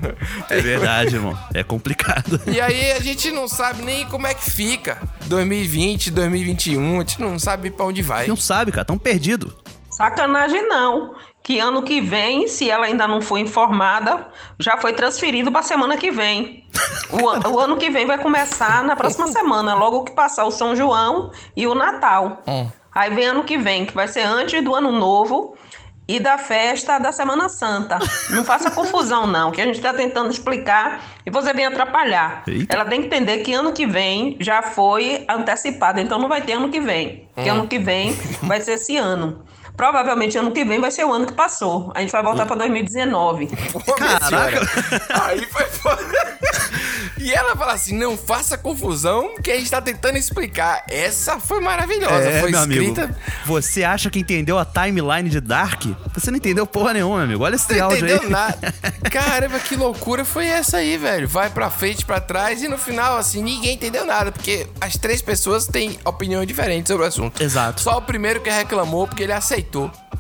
É 0.50 0.60
verdade, 0.60 1.16
irmão. 1.16 1.38
É 1.54 1.64
complicado. 1.64 2.42
E 2.48 2.60
aí 2.60 2.92
a 2.92 3.00
gente 3.00 3.32
não 3.32 3.48
sabe 3.48 3.82
nem 3.82 4.06
como 4.08 4.28
é 4.28 4.34
que 4.34 4.50
fica 4.50 5.02
2020, 5.26 6.12
2021, 6.12 6.96
a 6.96 7.00
gente 7.00 7.22
não 7.22 7.38
sabe 7.40 7.70
pra 7.70 7.86
onde 7.86 8.02
vai. 8.02 8.28
Não 8.28 8.36
sabe, 8.36 8.72
cara. 8.72 8.86
Tão 8.86 8.98
perdido. 8.98 9.56
Sacanagem 9.90 10.68
não. 10.68 11.16
Que 11.48 11.62
ano 11.62 11.82
que 11.82 12.02
vem, 12.02 12.46
se 12.46 12.70
ela 12.70 12.88
ainda 12.88 13.08
não 13.08 13.22
for 13.22 13.38
informada, 13.38 14.28
já 14.60 14.76
foi 14.76 14.92
transferido 14.92 15.50
para 15.50 15.62
semana 15.64 15.96
que 15.96 16.12
vem. 16.12 16.66
O, 17.10 17.30
an- 17.30 17.40
o 17.50 17.58
ano 17.58 17.78
que 17.78 17.90
vem 17.90 18.06
vai 18.06 18.18
começar 18.18 18.84
na 18.84 18.98
próxima 18.98 19.28
semana, 19.28 19.74
logo 19.74 20.04
que 20.04 20.12
passar 20.12 20.44
o 20.44 20.52
São 20.52 20.76
João 20.76 21.32
e 21.56 21.66
o 21.66 21.74
Natal. 21.74 22.44
Aí 22.94 23.10
vem 23.16 23.28
ano 23.28 23.46
que 23.46 23.58
vem, 23.58 23.86
que 23.86 23.94
vai 23.96 24.10
ser 24.10 24.24
antes 24.24 24.62
do 24.62 24.76
Ano 24.76 24.92
Novo 24.92 25.56
e 26.06 26.20
da 26.20 26.38
festa 26.38 26.98
da 27.00 27.14
Semana 27.14 27.48
Santa. 27.48 27.98
Não 28.30 28.44
faça 28.44 28.70
confusão, 28.70 29.26
não, 29.26 29.50
que 29.50 29.62
a 29.62 29.66
gente 29.66 29.78
está 29.78 29.94
tentando 29.94 30.30
explicar 30.30 31.02
e 31.26 31.30
você 31.30 31.54
vem 31.54 31.66
atrapalhar. 31.66 32.44
Eita. 32.46 32.76
Ela 32.76 32.84
tem 32.84 33.00
que 33.00 33.08
entender 33.08 33.38
que 33.38 33.54
ano 33.54 33.72
que 33.72 33.86
vem 33.88 34.36
já 34.42 34.62
foi 34.62 35.24
antecipado, 35.30 36.02
então 36.02 36.20
não 36.20 36.28
vai 36.28 36.42
ter 36.42 36.54
ano 36.54 36.68
que 36.68 36.82
vem. 36.82 37.30
Porque 37.34 37.50
Hum. 37.50 37.54
ano 37.54 37.68
que 37.68 37.80
vem 37.80 38.12
vai 38.44 38.60
ser 38.60 38.74
esse 38.74 38.98
ano. 38.98 39.46
Provavelmente 39.78 40.36
ano 40.38 40.52
que 40.52 40.66
vem 40.66 40.82
vai 40.82 40.90
ser 40.90 41.06
o 41.06 41.14
ano 41.14 41.28
que 41.28 41.34
passou. 41.34 41.92
A 41.94 42.02
gente 42.02 42.12
vai 42.12 42.24
voltar 42.24 42.46
para 42.48 42.56
2019. 42.58 43.48
Caraca! 43.96 44.62
Aí 45.24 45.46
foi 45.46 45.66
foda. 45.66 46.04
E 47.20 47.32
ela 47.34 47.56
fala 47.56 47.74
assim: 47.74 47.96
não 47.96 48.18
faça 48.18 48.58
confusão, 48.58 49.36
que 49.42 49.52
a 49.52 49.58
gente 49.58 49.70
tá 49.70 49.80
tentando 49.82 50.18
explicar. 50.18 50.84
Essa 50.90 51.40
foi 51.40 51.60
maravilhosa. 51.62 52.16
É, 52.30 52.40
foi 52.42 52.52
meu 52.52 52.60
escrita. 52.62 53.04
amigo. 53.04 53.20
Você 53.46 53.84
acha 53.84 54.10
que 54.10 54.20
entendeu 54.20 54.58
a 54.58 54.66
timeline 54.66 55.30
de 55.30 55.40
Dark? 55.40 55.84
Você 56.14 56.32
não 56.32 56.38
entendeu 56.38 56.66
porra 56.66 56.94
nenhuma, 56.94 57.18
meu 57.18 57.26
amigo. 57.26 57.44
Olha 57.44 57.56
esse 57.56 57.72
Não 57.76 57.86
áudio 57.86 57.98
entendeu 58.00 58.22
aí. 58.24 58.30
nada. 58.30 58.74
Caramba, 59.12 59.60
que 59.60 59.76
loucura 59.76 60.26
foi 60.26 60.48
essa 60.48 60.78
aí, 60.78 60.98
velho? 60.98 61.28
Vai 61.28 61.50
pra 61.50 61.70
frente, 61.70 62.04
pra 62.06 62.20
trás 62.20 62.64
e 62.64 62.68
no 62.68 62.78
final, 62.78 63.18
assim, 63.18 63.44
ninguém 63.44 63.76
entendeu 63.76 64.06
nada, 64.06 64.32
porque 64.32 64.66
as 64.82 64.96
três 64.98 65.22
pessoas 65.22 65.68
têm 65.68 66.00
opiniões 66.04 66.48
diferentes 66.48 66.88
sobre 66.90 67.06
o 67.06 67.08
assunto. 67.08 67.42
Exato. 67.44 67.82
Só 67.82 67.98
o 67.98 68.02
primeiro 68.02 68.42
que 68.42 68.50
reclamou 68.50 69.08
porque 69.08 69.24
ele 69.24 69.34
aceitou 69.34 69.67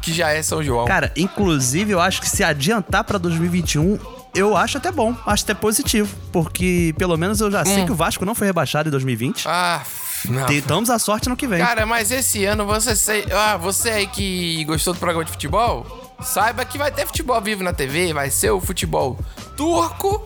que 0.02 0.14
já 0.14 0.30
é 0.32 0.42
São 0.42 0.64
João. 0.64 0.86
Cara, 0.86 1.12
inclusive, 1.16 1.92
eu 1.92 2.00
acho 2.00 2.22
que 2.22 2.30
se 2.30 2.44
adiantar 2.44 3.04
pra 3.04 3.18
2021, 3.18 3.98
eu 4.36 4.56
acho 4.56 4.78
até 4.78 4.92
bom. 4.92 5.16
Acho 5.26 5.44
até 5.44 5.54
positivo. 5.54 6.16
Porque 6.32 6.94
pelo 6.98 7.18
menos 7.18 7.42
eu 7.42 7.50
já 7.52 7.64
sei 7.66 7.82
Hum. 7.82 7.86
que 7.86 7.92
o 7.92 7.96
Vasco 7.96 8.24
não 8.26 8.36
foi 8.36 8.48
rebaixado 8.48 8.90
em 8.90 8.92
2020. 8.92 9.46
Ah, 9.48 9.82
não. 10.26 10.46
Tentamos 10.46 10.90
a 10.90 11.00
sorte 11.00 11.30
no 11.30 11.36
que 11.36 11.48
vem. 11.48 11.60
Cara, 11.60 11.86
mas 11.86 12.12
esse 12.12 12.44
ano 12.46 12.66
você 12.66 12.96
sei, 12.96 13.26
ah, 13.32 13.58
você 13.58 13.90
aí 13.90 14.08
que 14.08 14.64
gostou 14.66 14.94
do 14.94 15.00
programa 15.00 15.24
de 15.26 15.32
futebol, 15.32 16.16
saiba 16.22 16.66
que 16.66 16.78
vai 16.78 16.92
ter 16.92 17.06
futebol 17.06 17.40
vivo 17.42 17.64
na 17.64 17.74
TV, 17.74 18.14
vai 18.14 18.30
ser 18.30 18.52
o 18.52 18.60
futebol 18.60 19.18
turco 19.56 20.24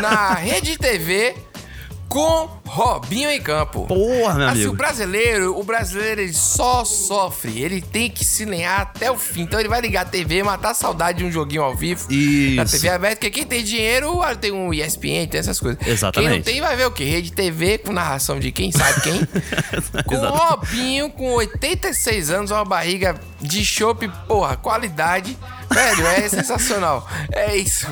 na 0.00 0.34
Rede 0.34 0.76
TV 0.78 1.34
com 2.08 2.48
Robinho 2.64 3.30
em 3.30 3.40
campo. 3.40 3.86
Porra, 3.86 4.34
meu 4.34 4.48
assim, 4.48 4.58
amigo. 4.60 4.72
o 4.72 4.76
brasileiro, 4.76 5.58
o 5.58 5.62
brasileiro 5.62 6.20
ele 6.22 6.32
só 6.32 6.84
sofre, 6.84 7.60
ele 7.60 7.80
tem 7.80 8.10
que 8.10 8.24
se 8.24 8.44
lenhar 8.44 8.80
até 8.80 9.10
o 9.10 9.16
fim. 9.16 9.42
Então 9.42 9.58
ele 9.60 9.68
vai 9.68 9.80
ligar 9.80 10.02
a 10.02 10.04
TV, 10.04 10.42
matar 10.42 10.70
a 10.70 10.74
saudade 10.74 11.18
de 11.18 11.24
um 11.24 11.30
joguinho 11.30 11.62
ao 11.62 11.74
vivo 11.74 12.06
na 12.08 12.62
Isso. 12.62 12.72
TV 12.72 12.88
aberta, 12.88 13.16
porque 13.16 13.30
quem 13.30 13.44
tem 13.44 13.62
dinheiro 13.62 14.22
ah, 14.22 14.34
tem 14.34 14.52
um 14.52 14.72
ESPN, 14.72 15.26
tem 15.28 15.38
essas 15.38 15.60
coisas. 15.60 15.86
Exatamente. 15.86 16.30
Quem 16.30 16.38
não 16.38 16.44
tem 16.44 16.60
vai 16.60 16.76
ver 16.76 16.86
o 16.86 16.90
quê? 16.90 17.04
Rede 17.04 17.32
TV 17.32 17.78
com 17.78 17.92
narração 17.92 18.38
de 18.38 18.52
quem 18.52 18.72
sabe 18.72 19.00
quem. 19.02 19.28
Com 20.04 20.16
o 20.16 20.28
Robinho, 20.28 21.10
com 21.10 21.32
86 21.34 22.30
anos, 22.30 22.50
uma 22.50 22.64
barriga 22.64 23.18
de 23.40 23.64
chopp, 23.64 24.08
porra, 24.26 24.56
qualidade. 24.56 25.36
Velho, 25.70 26.06
é 26.06 26.28
sensacional. 26.28 27.06
É 27.32 27.56
isso. 27.56 27.86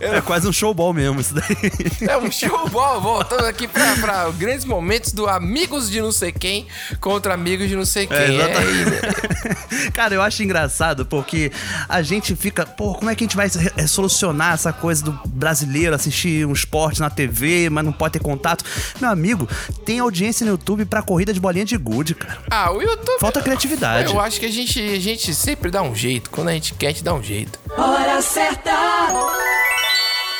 É 0.00 0.20
quase 0.20 0.46
um 0.46 0.52
showball 0.52 0.92
mesmo 0.92 1.20
isso 1.20 1.34
daí. 1.34 2.08
É 2.08 2.16
um 2.16 2.30
showball. 2.30 3.00
Voltando 3.00 3.44
aqui 3.46 3.66
pra, 3.66 3.96
pra 3.96 4.30
grandes 4.30 4.64
momentos 4.64 5.12
do 5.12 5.26
amigos 5.28 5.90
de 5.90 6.00
não 6.00 6.12
sei 6.12 6.32
quem 6.32 6.66
contra 7.00 7.34
amigos 7.34 7.68
de 7.68 7.76
não 7.76 7.84
sei 7.84 8.06
quem. 8.06 8.16
É, 8.16 8.26
É, 8.26 8.34
exatamente. 8.34 9.90
Cara, 9.92 10.14
eu 10.14 10.22
acho 10.22 10.42
engraçado 10.42 11.06
porque 11.06 11.50
a 11.88 12.02
gente 12.02 12.34
fica, 12.36 12.66
pô, 12.66 12.94
como 12.94 13.10
é 13.10 13.14
que 13.14 13.24
a 13.24 13.26
gente 13.26 13.36
vai 13.36 13.46
eh, 13.76 13.86
solucionar 13.86 14.54
essa 14.54 14.72
coisa 14.72 15.04
do 15.04 15.12
brasileiro 15.26 15.94
assistir 15.94 16.46
um 16.46 16.52
esporte 16.52 17.00
na 17.00 17.10
TV, 17.10 17.70
mas 17.70 17.84
não 17.84 17.92
pode 17.92 18.14
ter 18.14 18.20
contato? 18.20 18.64
Meu 19.00 19.10
amigo, 19.10 19.48
tem 19.84 19.98
audiência 19.98 20.44
no 20.44 20.52
YouTube 20.52 20.84
pra 20.84 21.02
corrida 21.02 21.32
de 21.32 21.40
bolinha 21.40 21.64
de 21.64 21.76
gude, 21.76 22.14
cara. 22.14 22.38
Ah, 22.50 22.72
o 22.72 22.80
YouTube. 22.82 23.20
Falta 23.20 23.40
criatividade. 23.40 24.12
Eu 24.12 24.20
acho 24.20 24.40
que 24.40 24.46
a 24.46 24.50
gente, 24.52 24.80
a 24.80 25.00
gente 25.00 25.34
sempre 25.34 25.70
dá 25.70 25.82
um 25.82 25.94
jeito. 25.94 26.30
Quando 26.30 26.48
a 26.48 26.52
gente 26.52 26.74
quer, 26.74 26.88
a 26.88 26.90
gente 26.90 27.04
dá 27.06 27.14
um 27.14 27.22
jeito. 27.22 27.56
Hora 27.78 28.20
certa! 28.20 28.72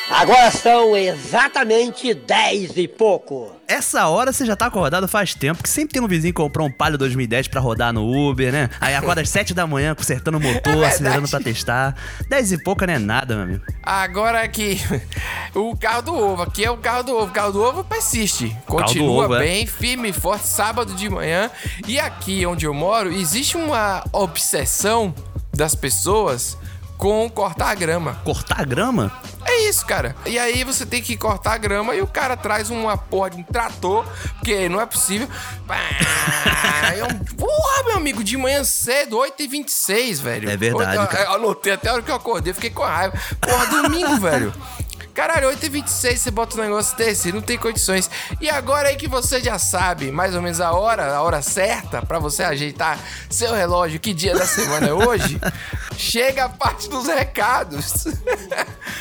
Agora 0.09 0.51
são 0.51 0.97
exatamente 0.97 2.13
10 2.13 2.75
e 2.75 2.87
pouco. 2.89 3.53
Essa 3.67 4.07
hora 4.07 4.33
você 4.33 4.45
já 4.45 4.55
tá 4.55 4.65
acordado 4.65 5.07
faz 5.07 5.33
tempo, 5.33 5.63
que 5.63 5.69
sempre 5.69 5.93
tem 5.93 6.01
um 6.01 6.07
vizinho 6.07 6.33
que 6.33 6.41
comprou 6.41 6.67
um 6.67 6.71
Palio 6.71 6.97
2010 6.97 7.47
pra 7.47 7.61
rodar 7.61 7.93
no 7.93 8.05
Uber, 8.05 8.51
né? 8.51 8.69
Aí 8.81 8.95
acorda 8.95 9.21
às 9.21 9.29
7 9.29 9.53
da 9.53 9.65
manhã, 9.65 9.95
consertando 9.95 10.37
o 10.37 10.41
motor, 10.43 10.73
verdade. 10.73 10.93
acelerando 10.95 11.29
pra 11.29 11.39
testar. 11.39 11.95
10 12.27 12.51
e 12.51 12.63
pouca 12.63 12.85
não 12.85 12.93
é 12.93 12.99
nada, 12.99 13.35
meu 13.35 13.43
amigo. 13.43 13.63
Agora 13.81 14.41
aqui, 14.41 14.77
o 15.55 15.75
carro 15.77 16.01
do 16.01 16.15
ovo. 16.15 16.41
Aqui 16.41 16.65
é 16.65 16.71
o 16.71 16.77
carro 16.77 17.03
do 17.03 17.15
ovo. 17.15 17.29
O 17.29 17.33
carro 17.33 17.51
do 17.53 17.61
ovo 17.61 17.83
persiste. 17.85 18.55
Continua 18.65 19.25
ovo, 19.25 19.35
é. 19.35 19.39
bem, 19.39 19.65
firme 19.65 20.09
e 20.09 20.13
forte, 20.13 20.47
sábado 20.47 20.93
de 20.95 21.09
manhã. 21.09 21.49
E 21.87 21.97
aqui 21.97 22.45
onde 22.45 22.65
eu 22.65 22.73
moro, 22.73 23.11
existe 23.11 23.55
uma 23.55 24.03
obsessão 24.11 25.13
das 25.57 25.73
pessoas 25.73 26.55
com 26.97 27.29
cortar 27.29 27.69
a 27.69 27.75
grama. 27.75 28.19
Cortar 28.23 28.61
a 28.61 28.63
grama? 28.65 29.11
É 29.45 29.69
isso, 29.69 29.85
cara. 29.85 30.15
E 30.25 30.37
aí 30.37 30.63
você 30.63 30.85
tem 30.85 31.01
que 31.01 31.15
cortar 31.15 31.53
a 31.53 31.57
grama 31.57 31.95
e 31.95 32.01
o 32.01 32.07
cara 32.07 32.35
traz 32.35 32.69
uma 32.69 32.97
porra 32.97 33.29
de 33.29 33.37
um 33.37 33.43
trator, 33.43 34.05
porque 34.39 34.67
não 34.67 34.81
é 34.81 34.85
possível. 34.85 35.27
É 36.97 37.03
um- 37.03 37.19
Porra, 37.35 37.83
meu 37.85 37.97
amigo, 37.97 38.23
de 38.23 38.35
manhã 38.37 38.63
cedo, 38.63 39.17
8h26, 39.17 40.19
velho. 40.19 40.49
É 40.49 40.57
verdade, 40.57 40.95
Eu, 40.97 41.07
cara. 41.07 41.23
eu 41.25 41.33
anotei 41.35 41.73
até 41.73 41.89
a 41.89 41.93
hora 41.93 42.01
que 42.01 42.11
eu 42.11 42.15
acordei, 42.15 42.53
fiquei 42.53 42.69
com 42.71 42.83
raiva. 42.83 43.17
Porra, 43.39 43.65
domingo, 43.67 44.17
velho. 44.19 44.53
Caralho, 45.17 45.49
8h26 45.49 46.15
você 46.15 46.29
bota 46.29 46.55
um 46.55 46.61
negócio 46.61 46.95
desse, 46.95 47.31
não 47.31 47.41
tem 47.41 47.57
condições. 47.57 48.07
E 48.39 48.47
agora 48.47 48.89
aí 48.89 48.95
que 48.95 49.07
você 49.07 49.41
já 49.41 49.57
sabe 49.57 50.11
mais 50.11 50.35
ou 50.35 50.43
menos 50.43 50.61
a 50.61 50.71
hora, 50.73 51.11
a 51.11 51.23
hora 51.23 51.41
certa 51.41 52.03
pra 52.03 52.19
você 52.19 52.43
ajeitar 52.43 52.99
seu 53.27 53.51
relógio, 53.51 53.99
que 53.99 54.13
dia 54.13 54.35
da 54.35 54.45
semana 54.45 54.89
é 54.89 54.93
hoje, 54.93 55.41
chega 55.97 56.45
a 56.45 56.49
parte 56.49 56.87
dos 56.87 57.07
recados. 57.07 58.05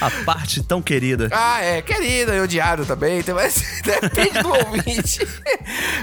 A 0.01 0.11
parte 0.25 0.63
tão 0.63 0.81
querida. 0.81 1.29
Ah, 1.31 1.61
é, 1.61 1.83
querida 1.83 2.35
e 2.35 2.41
odiado 2.41 2.87
também, 2.87 3.19
então, 3.19 3.35
mas 3.35 3.63
depende 3.85 4.41
do 4.41 4.49
ouvinte. 4.49 5.21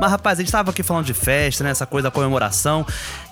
Mas, 0.00 0.12
rapaz, 0.12 0.38
a 0.38 0.42
gente 0.42 0.52
tava 0.52 0.70
aqui 0.70 0.82
falando 0.82 1.04
de 1.04 1.12
festa, 1.12 1.62
né? 1.62 1.70
Essa 1.70 1.86
coisa 1.86 2.04
da 2.08 2.10
comemoração. 2.10 2.86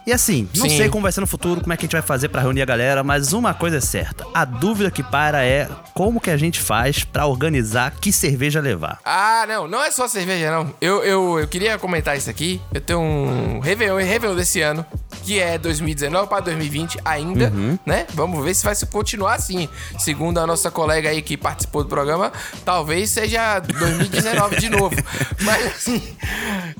E 0.06 0.12
assim, 0.12 0.48
não 0.56 0.68
Sim. 0.68 0.76
sei 0.76 0.88
como 0.88 1.02
vai 1.02 1.12
ser 1.12 1.20
no 1.20 1.26
futuro, 1.26 1.60
como 1.60 1.72
é 1.72 1.76
que 1.76 1.82
a 1.84 1.86
gente 1.86 1.92
vai 1.92 2.02
fazer 2.02 2.28
pra 2.30 2.40
reunir 2.40 2.62
a 2.62 2.64
galera, 2.64 3.04
mas 3.04 3.32
uma 3.32 3.52
coisa 3.52 3.76
é 3.76 3.80
certa. 3.80 4.24
A 4.32 4.44
dúvida 4.44 4.90
que 4.90 5.02
para 5.02 5.44
é 5.44 5.68
como 5.94 6.20
que 6.20 6.30
a 6.30 6.36
gente 6.36 6.60
faz 6.60 7.04
pra 7.04 7.26
organizar 7.26 7.90
que 8.00 8.10
cerveja 8.12 8.60
levar. 8.60 8.98
Ah, 9.04 9.44
não, 9.46 9.68
não 9.68 9.82
é 9.82 9.90
só 9.90 10.08
cerveja, 10.08 10.50
não. 10.50 10.74
Eu, 10.80 11.02
eu, 11.04 11.38
eu 11.40 11.48
queria 11.48 11.76
comentar 11.78 12.16
isso 12.16 12.30
aqui. 12.30 12.60
Eu 12.72 12.80
tenho 12.80 13.00
um 13.00 13.60
Réveillon, 13.60 13.96
Réveillon 13.98 14.34
desse 14.34 14.62
ano, 14.62 14.84
que 15.24 15.38
é 15.40 15.58
2019 15.58 16.28
para 16.28 16.40
2020 16.40 16.98
ainda, 17.04 17.48
Uhum. 17.50 17.78
né? 17.84 18.06
Vamos 18.14 18.42
ver 18.44 18.54
se 18.54 18.64
vai 18.64 18.74
se 18.74 18.86
continuar 18.86 19.34
assim. 19.34 19.68
Segundo 19.98 20.38
a 20.38 20.46
nossa 20.46 20.70
colega 20.70 21.10
aí 21.10 21.20
que 21.20 21.36
participou 21.36 21.82
do 21.82 21.88
programa, 21.90 22.32
talvez 22.64 23.10
seja 23.10 23.58
2019 23.60 24.56
de 24.56 24.68
novo. 24.70 24.96
Mas 25.42 25.66
assim, 25.66 26.16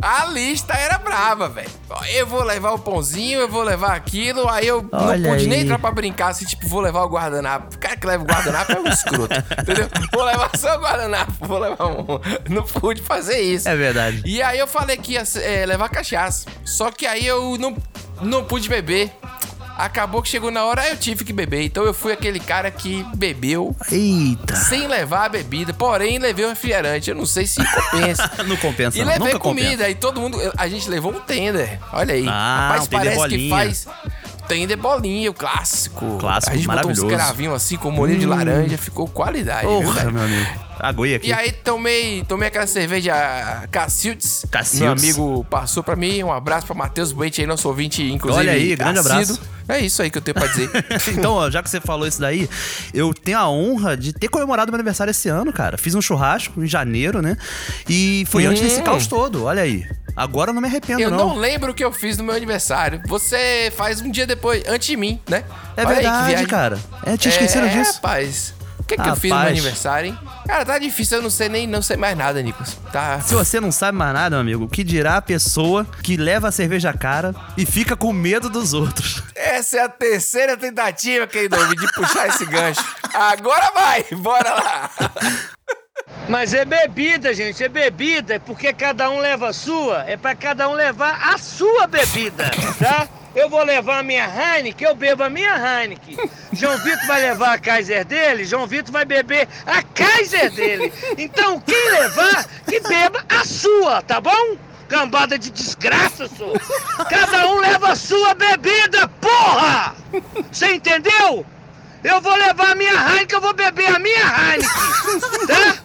a 0.00 0.24
lista 0.26 0.72
era 0.74 0.96
brava, 0.98 1.48
velho. 1.48 1.68
Eu 2.14 2.26
vou 2.26 2.42
levar 2.42 2.72
o 2.72 2.78
pãozinho, 2.78 3.17
eu 3.26 3.48
vou 3.48 3.62
levar 3.62 3.94
aquilo, 3.94 4.48
aí 4.48 4.66
eu 4.66 4.88
Olha 4.92 5.18
não 5.18 5.30
pude 5.30 5.46
nem 5.46 5.58
aí. 5.58 5.64
entrar 5.64 5.78
pra 5.78 5.90
brincar, 5.90 6.28
assim, 6.28 6.44
tipo, 6.44 6.66
vou 6.68 6.80
levar 6.80 7.02
o 7.04 7.08
guardanapo. 7.08 7.74
O 7.74 7.78
cara 7.78 7.96
que 7.96 8.06
leva 8.06 8.22
o 8.22 8.26
guardanapo 8.26 8.72
é 8.72 8.80
um 8.80 8.88
escroto, 8.88 9.34
entendeu? 9.60 9.88
Vou 10.12 10.24
levar 10.24 10.50
só 10.56 10.76
o 10.76 10.80
guardanapo, 10.80 11.32
vou 11.40 11.58
levar 11.58 11.86
um. 11.86 12.06
Não 12.48 12.62
pude 12.62 13.02
fazer 13.02 13.40
isso. 13.40 13.68
É 13.68 13.76
verdade. 13.76 14.22
E 14.24 14.42
aí 14.42 14.58
eu 14.58 14.66
falei 14.66 14.96
que 14.96 15.12
ia 15.12 15.22
é, 15.42 15.66
levar 15.66 15.88
cachaça. 15.88 16.46
Só 16.64 16.90
que 16.90 17.06
aí 17.06 17.26
eu 17.26 17.56
não, 17.58 17.76
não 18.20 18.44
pude 18.44 18.68
beber. 18.68 19.10
Acabou 19.78 20.20
que 20.20 20.28
chegou 20.28 20.50
na 20.50 20.64
hora, 20.64 20.88
eu 20.88 20.96
tive 20.96 21.24
que 21.24 21.32
beber. 21.32 21.62
Então 21.62 21.84
eu 21.84 21.94
fui 21.94 22.12
aquele 22.12 22.40
cara 22.40 22.68
que 22.68 23.06
bebeu 23.14 23.76
Eita. 23.92 24.56
sem 24.56 24.88
levar 24.88 25.26
a 25.26 25.28
bebida. 25.28 25.72
Porém, 25.72 26.18
levei 26.18 26.44
o 26.44 26.48
refrigerante. 26.48 27.08
Eu 27.10 27.14
não 27.16 27.24
sei 27.24 27.46
se 27.46 27.60
compensa. 27.64 28.28
Não 28.44 28.56
compensa, 28.56 28.98
E 28.98 29.02
não. 29.04 29.08
levei 29.12 29.26
Nunca 29.28 29.38
comida. 29.38 29.70
compensa. 29.70 29.88
E 29.90 29.94
todo 29.94 30.20
mundo. 30.20 30.36
A 30.56 30.68
gente 30.68 30.90
levou 30.90 31.12
um 31.12 31.20
tender. 31.20 31.78
Olha 31.92 32.12
aí. 32.14 32.26
Ah, 32.28 32.68
Rapaz, 32.70 32.82
um 32.82 32.90
parece 32.90 33.10
que 33.10 33.16
bolinha. 33.16 33.56
faz. 33.56 33.86
Tender 34.48 34.76
bolinha, 34.78 35.30
o 35.30 35.34
clássico. 35.34 36.16
Clássico, 36.18 36.54
A 36.54 36.56
gente 36.56 36.66
botou 36.66 36.90
uns 36.90 36.98
maravilhoso. 36.98 37.06
cravinhos 37.24 37.54
assim 37.54 37.76
com 37.76 37.90
molho 37.90 38.18
de 38.18 38.26
Hum. 38.26 38.30
laranja. 38.30 38.78
Ficou 38.78 39.06
qualidade. 39.06 39.66
Porra, 39.66 40.10
meu 40.10 40.22
amigo. 40.24 40.67
Aguei 40.80 41.14
aqui. 41.16 41.28
E 41.28 41.32
aí 41.32 41.52
tomei, 41.52 42.24
tomei 42.24 42.48
aquela 42.48 42.66
cerveja 42.66 43.14
Cacildes. 43.70 44.44
Cacildes. 44.50 44.80
Meu 44.80 44.92
amigo 44.92 45.46
passou 45.50 45.82
pra 45.82 45.96
mim. 45.96 46.22
Um 46.22 46.32
abraço 46.32 46.66
pra 46.66 46.74
Matheus 46.74 47.12
Buente 47.12 47.40
aí, 47.40 47.46
nosso 47.46 47.68
ouvinte, 47.68 48.02
inclusive. 48.02 48.40
Olha 48.48 48.52
aí, 48.52 48.76
grande 48.76 48.98
assíduo. 49.00 49.12
abraço. 49.36 49.40
É 49.68 49.80
isso 49.80 50.00
aí 50.00 50.08
que 50.10 50.16
eu 50.16 50.22
tenho 50.22 50.34
pra 50.34 50.46
dizer. 50.46 50.70
então, 51.12 51.34
ó, 51.34 51.50
já 51.50 51.62
que 51.62 51.68
você 51.68 51.78
falou 51.80 52.06
isso 52.06 52.20
daí, 52.20 52.48
eu 52.94 53.12
tenho 53.12 53.38
a 53.38 53.50
honra 53.50 53.96
de 53.96 54.12
ter 54.14 54.28
comemorado 54.28 54.72
meu 54.72 54.76
aniversário 54.76 55.10
esse 55.10 55.28
ano, 55.28 55.52
cara. 55.52 55.76
Fiz 55.76 55.94
um 55.94 56.00
churrasco 56.00 56.62
em 56.62 56.66
janeiro, 56.66 57.20
né? 57.20 57.36
E 57.88 58.24
foi 58.30 58.46
antes 58.46 58.62
desse 58.62 58.80
Hum. 58.80 58.84
caos 58.84 59.06
todo, 59.06 59.44
olha 59.44 59.62
aí. 59.62 59.84
Agora 60.16 60.50
eu 60.50 60.54
não 60.54 60.60
me 60.62 60.66
arrependo, 60.68 61.00
eu 61.00 61.10
não. 61.10 61.18
não 61.18 61.36
lembro 61.36 61.70
o 61.70 61.74
que 61.74 61.84
eu 61.84 61.92
fiz 61.92 62.16
no 62.16 62.24
meu 62.24 62.34
aniversário. 62.34 63.00
Você 63.06 63.70
faz 63.76 64.00
um 64.00 64.10
dia 64.10 64.26
depois, 64.26 64.62
antes 64.66 64.88
de 64.88 64.96
mim, 64.96 65.20
né? 65.28 65.44
É 65.76 65.82
Olha 65.82 65.88
aí 65.90 65.94
verdade, 66.02 66.26
viagem. 66.28 66.46
cara. 66.46 66.78
É, 67.04 67.16
tinha 67.16 67.30
esquecido 67.32 67.66
é, 67.66 67.68
disso. 67.68 67.94
rapaz. 67.96 68.54
O 68.88 68.96
que, 68.96 68.96
que 68.96 69.06
eu 69.06 69.16
fiz 69.16 69.30
no 69.30 69.38
meu 69.38 69.48
aniversário, 69.48 70.08
hein? 70.08 70.18
Cara, 70.46 70.64
tá 70.64 70.78
difícil, 70.78 71.18
eu 71.18 71.22
não 71.22 71.28
sei 71.28 71.50
nem 71.50 71.66
não 71.66 71.82
sei 71.82 71.98
mais 71.98 72.16
nada, 72.16 72.40
Nicolas. 72.40 72.74
Tá. 72.90 73.20
Se 73.20 73.34
você 73.34 73.60
não 73.60 73.70
sabe 73.70 73.98
mais 73.98 74.14
nada, 74.14 74.30
meu 74.30 74.40
amigo, 74.40 74.64
o 74.64 74.68
que 74.68 74.82
dirá 74.82 75.18
a 75.18 75.22
pessoa 75.22 75.86
que 76.02 76.16
leva 76.16 76.48
a 76.48 76.52
cerveja 76.52 76.90
cara 76.94 77.34
e 77.54 77.66
fica 77.66 77.94
com 77.94 78.10
medo 78.14 78.48
dos 78.48 78.72
outros? 78.72 79.22
Essa 79.34 79.76
é 79.76 79.82
a 79.82 79.90
terceira 79.90 80.56
tentativa, 80.56 81.26
querido, 81.26 81.56
de 81.76 81.92
puxar 81.92 82.28
esse 82.28 82.46
gancho. 82.46 82.82
Agora 83.12 83.70
vai, 83.74 84.06
bora 84.12 84.54
lá. 84.54 84.90
Mas 86.26 86.54
é 86.54 86.64
bebida, 86.64 87.34
gente, 87.34 87.62
é 87.62 87.68
bebida, 87.68 88.36
é 88.36 88.38
porque 88.38 88.72
cada 88.72 89.10
um 89.10 89.18
leva 89.18 89.50
a 89.50 89.52
sua, 89.52 90.04
é 90.06 90.16
pra 90.16 90.34
cada 90.34 90.66
um 90.66 90.72
levar 90.72 91.34
a 91.34 91.36
sua 91.36 91.86
bebida, 91.86 92.50
tá? 92.78 93.06
Eu 93.34 93.48
vou 93.48 93.62
levar 93.62 93.98
a 93.98 94.02
minha 94.02 94.24
Heineken, 94.24 94.88
eu 94.88 94.94
bebo 94.94 95.22
a 95.22 95.30
minha 95.30 95.54
Heineken. 95.54 96.16
João 96.52 96.76
Vitor 96.78 97.06
vai 97.06 97.20
levar 97.20 97.54
a 97.54 97.58
Kaiser 97.58 98.04
dele, 98.04 98.44
João 98.44 98.66
Vitor 98.66 98.92
vai 98.92 99.04
beber 99.04 99.46
a 99.66 99.82
Kaiser 99.82 100.50
dele. 100.50 100.92
Então 101.16 101.60
quem 101.60 101.90
levar, 101.90 102.46
que 102.66 102.80
beba 102.80 103.24
a 103.28 103.44
sua, 103.44 104.02
tá 104.02 104.20
bom? 104.20 104.56
Cambada 104.88 105.38
de 105.38 105.50
desgraça, 105.50 106.26
senhor. 106.28 106.58
Cada 107.10 107.48
um 107.48 107.60
leva 107.60 107.92
a 107.92 107.96
sua 107.96 108.34
bebida, 108.34 109.06
porra! 109.20 109.94
Você 110.50 110.74
entendeu? 110.74 111.44
Eu 112.02 112.20
vou 112.22 112.34
levar 112.34 112.70
a 112.70 112.74
minha 112.74 112.92
Heineken, 112.92 113.36
eu 113.36 113.40
vou 113.40 113.52
beber 113.52 113.94
a 113.94 113.98
minha 113.98 114.24
Heineken, 114.24 115.46
tá? 115.46 115.78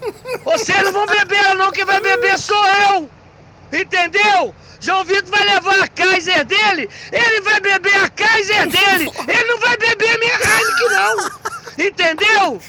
Vocês 0.45 0.84
não 0.84 0.93
vão 0.93 1.06
beber 1.06 1.43
ela 1.43 1.56
não, 1.56 1.71
quem 1.71 1.84
vai 1.84 1.99
beber 1.99 2.38
sou 2.39 2.65
eu, 2.67 3.10
entendeu? 3.73 4.56
João 4.84 5.06
Vitor 5.06 5.30
vai 5.30 5.46
levar 5.46 5.82
a 5.82 5.88
Kaiser 5.88 6.43
dele, 6.43 6.89
ele 7.10 7.39
vai 7.39 7.58
beber 7.62 7.96
a 8.04 8.10
Kaiser 8.10 8.67
dele, 8.67 9.10
ele 9.30 9.43
não 9.46 9.58
vai 9.58 9.78
beber 9.78 10.13
a 10.13 10.17
minha 10.17 10.34
Heineken 10.34 10.89
não, 10.89 11.32
entendeu? 11.86 12.62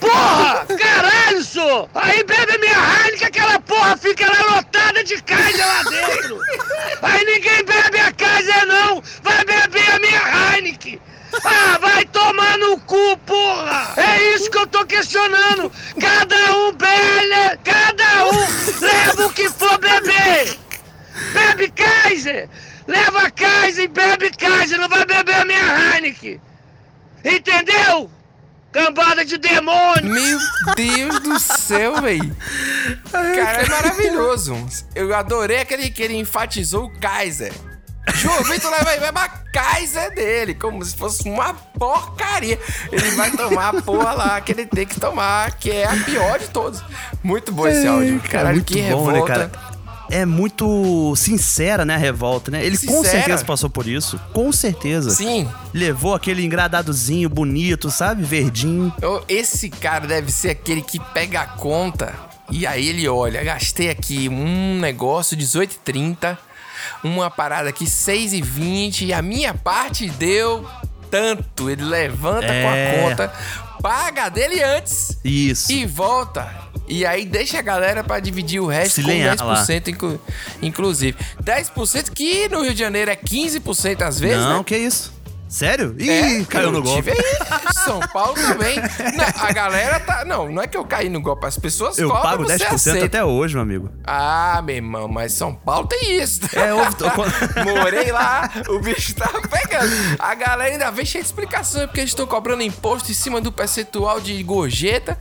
Porra, 0.00 0.66
caralho, 0.78 1.44
sou! 1.44 1.90
Aí 1.94 2.24
bebe 2.24 2.54
a 2.54 2.58
minha 2.58 2.72
Heineken, 2.72 3.26
aquela 3.28 3.60
porra 3.60 3.98
fica 3.98 4.30
lá 4.30 4.56
lotada 4.56 5.04
de 5.04 5.20
Kaiser 5.22 5.66
lá 5.66 5.82
dentro. 5.82 6.40
Aí 7.02 7.22
ninguém 7.26 7.64
bebe 7.64 8.00
a 8.00 8.12
Kaiser 8.12 8.66
não, 8.66 9.02
vai 9.22 9.44
beber 9.44 9.92
a 9.92 9.98
minha 9.98 10.56
Heineken. 10.56 11.02
Ah, 11.44 11.78
vai 11.80 12.04
tomar 12.06 12.56
no 12.58 12.78
cu, 12.80 13.16
porra! 13.26 13.92
É 13.96 14.34
isso 14.34 14.50
que 14.50 14.58
eu 14.58 14.66
tô 14.66 14.86
questionando! 14.86 15.70
Cada 16.00 16.56
um 16.56 16.72
bebe, 16.72 17.58
cada 17.64 18.26
um 18.26 18.80
leva 18.80 19.26
o 19.26 19.32
que 19.32 19.50
for 19.50 19.78
beber! 19.78 19.91
Bebe 21.62 21.72
Kaiser! 21.72 22.48
Leva 22.88 23.30
Kaiser 23.30 23.84
e 23.84 23.88
bebe 23.88 24.30
Kaiser, 24.30 24.78
não 24.78 24.88
vai 24.88 25.04
beber 25.04 25.34
a 25.36 25.44
minha 25.44 25.94
Heineken! 25.94 26.40
Entendeu? 27.24 28.10
Cambada 28.72 29.24
de 29.24 29.38
demônio! 29.38 30.12
Meu 30.12 30.38
Deus 30.74 31.20
do 31.20 31.38
céu, 31.38 32.00
velho. 32.00 32.36
Cara, 33.12 33.62
é 33.62 33.68
maravilhoso. 33.68 34.56
Eu 34.94 35.14
adorei 35.14 35.60
aquele 35.60 35.90
que 35.90 36.02
ele 36.02 36.16
enfatizou 36.16 36.86
o 36.86 37.00
Kaiser. 37.00 37.52
Leva 38.06 38.90
aí, 38.90 38.98
vai 38.98 39.24
a 39.24 39.28
Kaiser 39.28 40.12
dele, 40.14 40.54
como 40.54 40.84
se 40.84 40.96
fosse 40.96 41.28
uma 41.28 41.54
porcaria. 41.54 42.58
Ele 42.90 43.10
vai 43.12 43.30
tomar 43.30 43.68
a 43.68 43.82
porra 43.82 44.12
lá 44.14 44.40
que 44.40 44.50
ele 44.52 44.66
tem 44.66 44.86
que 44.86 44.98
tomar, 44.98 45.52
que 45.58 45.70
é 45.70 45.84
a 45.86 45.96
pior 46.04 46.38
de 46.38 46.48
todos. 46.48 46.82
Muito 47.22 47.52
bom 47.52 47.68
esse 47.68 47.86
áudio. 47.86 48.20
Caralho, 48.28 48.56
muito 48.56 48.72
que 48.72 48.82
bom, 48.82 49.04
revolta. 49.06 49.12
né, 49.12 49.48
cara? 49.48 49.71
É 50.12 50.26
muito 50.26 51.14
sincera, 51.16 51.84
né, 51.86 51.94
a 51.94 51.98
revolta, 51.98 52.50
né? 52.50 52.64
Ele 52.64 52.76
com 52.76 52.98
Sincera. 52.98 53.10
certeza 53.22 53.44
passou 53.46 53.70
por 53.70 53.86
isso. 53.86 54.20
Com 54.34 54.52
certeza. 54.52 55.10
Sim. 55.10 55.48
Levou 55.72 56.14
aquele 56.14 56.44
engradadozinho 56.44 57.28
bonito, 57.30 57.90
sabe? 57.90 58.22
Verdinho. 58.22 58.92
Esse 59.26 59.70
cara 59.70 60.06
deve 60.06 60.30
ser 60.30 60.50
aquele 60.50 60.82
que 60.82 61.00
pega 61.14 61.40
a 61.40 61.46
conta 61.46 62.12
e 62.50 62.66
aí 62.66 62.88
ele 62.88 63.08
olha, 63.08 63.42
gastei 63.42 63.88
aqui 63.88 64.28
um 64.28 64.78
negócio 64.78 65.34
18,30, 65.34 66.36
uma 67.02 67.30
parada 67.30 67.70
aqui 67.70 67.86
6,20 67.86 69.06
e 69.06 69.12
a 69.14 69.22
minha 69.22 69.54
parte 69.54 70.10
deu 70.10 70.68
tanto. 71.10 71.70
Ele 71.70 71.84
levanta 71.84 72.46
É. 72.46 72.62
com 72.62 72.68
a 72.68 73.08
conta, 73.08 73.32
paga 73.80 74.24
a 74.24 74.28
dele 74.28 74.62
antes 74.62 75.16
Isso. 75.24 75.72
e 75.72 75.86
volta. 75.86 76.61
E 76.88 77.06
aí 77.06 77.24
deixa 77.24 77.58
a 77.58 77.62
galera 77.62 78.02
pra 78.04 78.20
dividir 78.20 78.60
o 78.60 78.66
resto 78.66 78.96
Se 78.96 79.02
com 79.02 79.08
lenhar 79.08 79.36
10%, 79.36 79.88
inclu- 79.88 80.20
inclusive. 80.60 81.16
10% 81.42 82.10
que 82.10 82.48
no 82.48 82.62
Rio 82.62 82.74
de 82.74 82.80
Janeiro 82.80 83.10
é 83.10 83.16
15% 83.16 84.02
às 84.02 84.18
vezes, 84.20 84.44
não, 84.44 84.58
né? 84.58 84.64
que 84.64 84.76
isso? 84.76 85.12
Sério? 85.52 85.94
Ih, 85.98 86.08
É, 86.40 86.44
caiu 86.44 86.68
eu 86.68 86.72
no 86.72 86.82
golpe. 86.82 87.10
aí. 87.10 87.16
São 87.84 88.00
Paulo 88.00 88.34
também. 88.34 88.76
Não, 88.80 89.44
a 89.48 89.52
galera 89.52 90.00
tá. 90.00 90.24
Não, 90.24 90.50
não 90.50 90.62
é 90.62 90.66
que 90.66 90.76
eu 90.76 90.84
caí 90.84 91.08
no 91.10 91.20
golpe. 91.20 91.46
As 91.46 91.58
pessoas 91.58 91.98
Eu 91.98 92.08
cobram, 92.08 92.22
pago 92.22 92.44
você 92.44 92.56
10% 92.64 92.74
aceita. 92.74 93.04
até 93.04 93.24
hoje, 93.24 93.54
meu 93.54 93.62
amigo. 93.62 93.90
Ah, 94.04 94.62
meu 94.64 94.76
irmão, 94.76 95.08
mas 95.08 95.32
São 95.34 95.54
Paulo 95.54 95.86
tem 95.86 96.20
isso. 96.22 96.40
É, 96.56 96.72
houve- 96.72 96.96
Morei 97.78 98.10
lá, 98.10 98.50
o 98.68 98.78
bicho 98.78 99.14
tava 99.14 99.40
pegando. 99.42 99.92
A 100.18 100.34
galera 100.34 100.72
ainda 100.72 100.90
vem 100.90 101.04
cheia 101.04 101.22
de 101.22 101.28
explicação, 101.28 101.82
porque 101.86 102.00
eles 102.00 102.10
estão 102.12 102.26
cobrando 102.26 102.62
imposto 102.62 103.10
em 103.10 103.14
cima 103.14 103.40
do 103.40 103.52
percentual 103.52 104.20
de 104.20 104.42
gorjeta. 104.42 105.18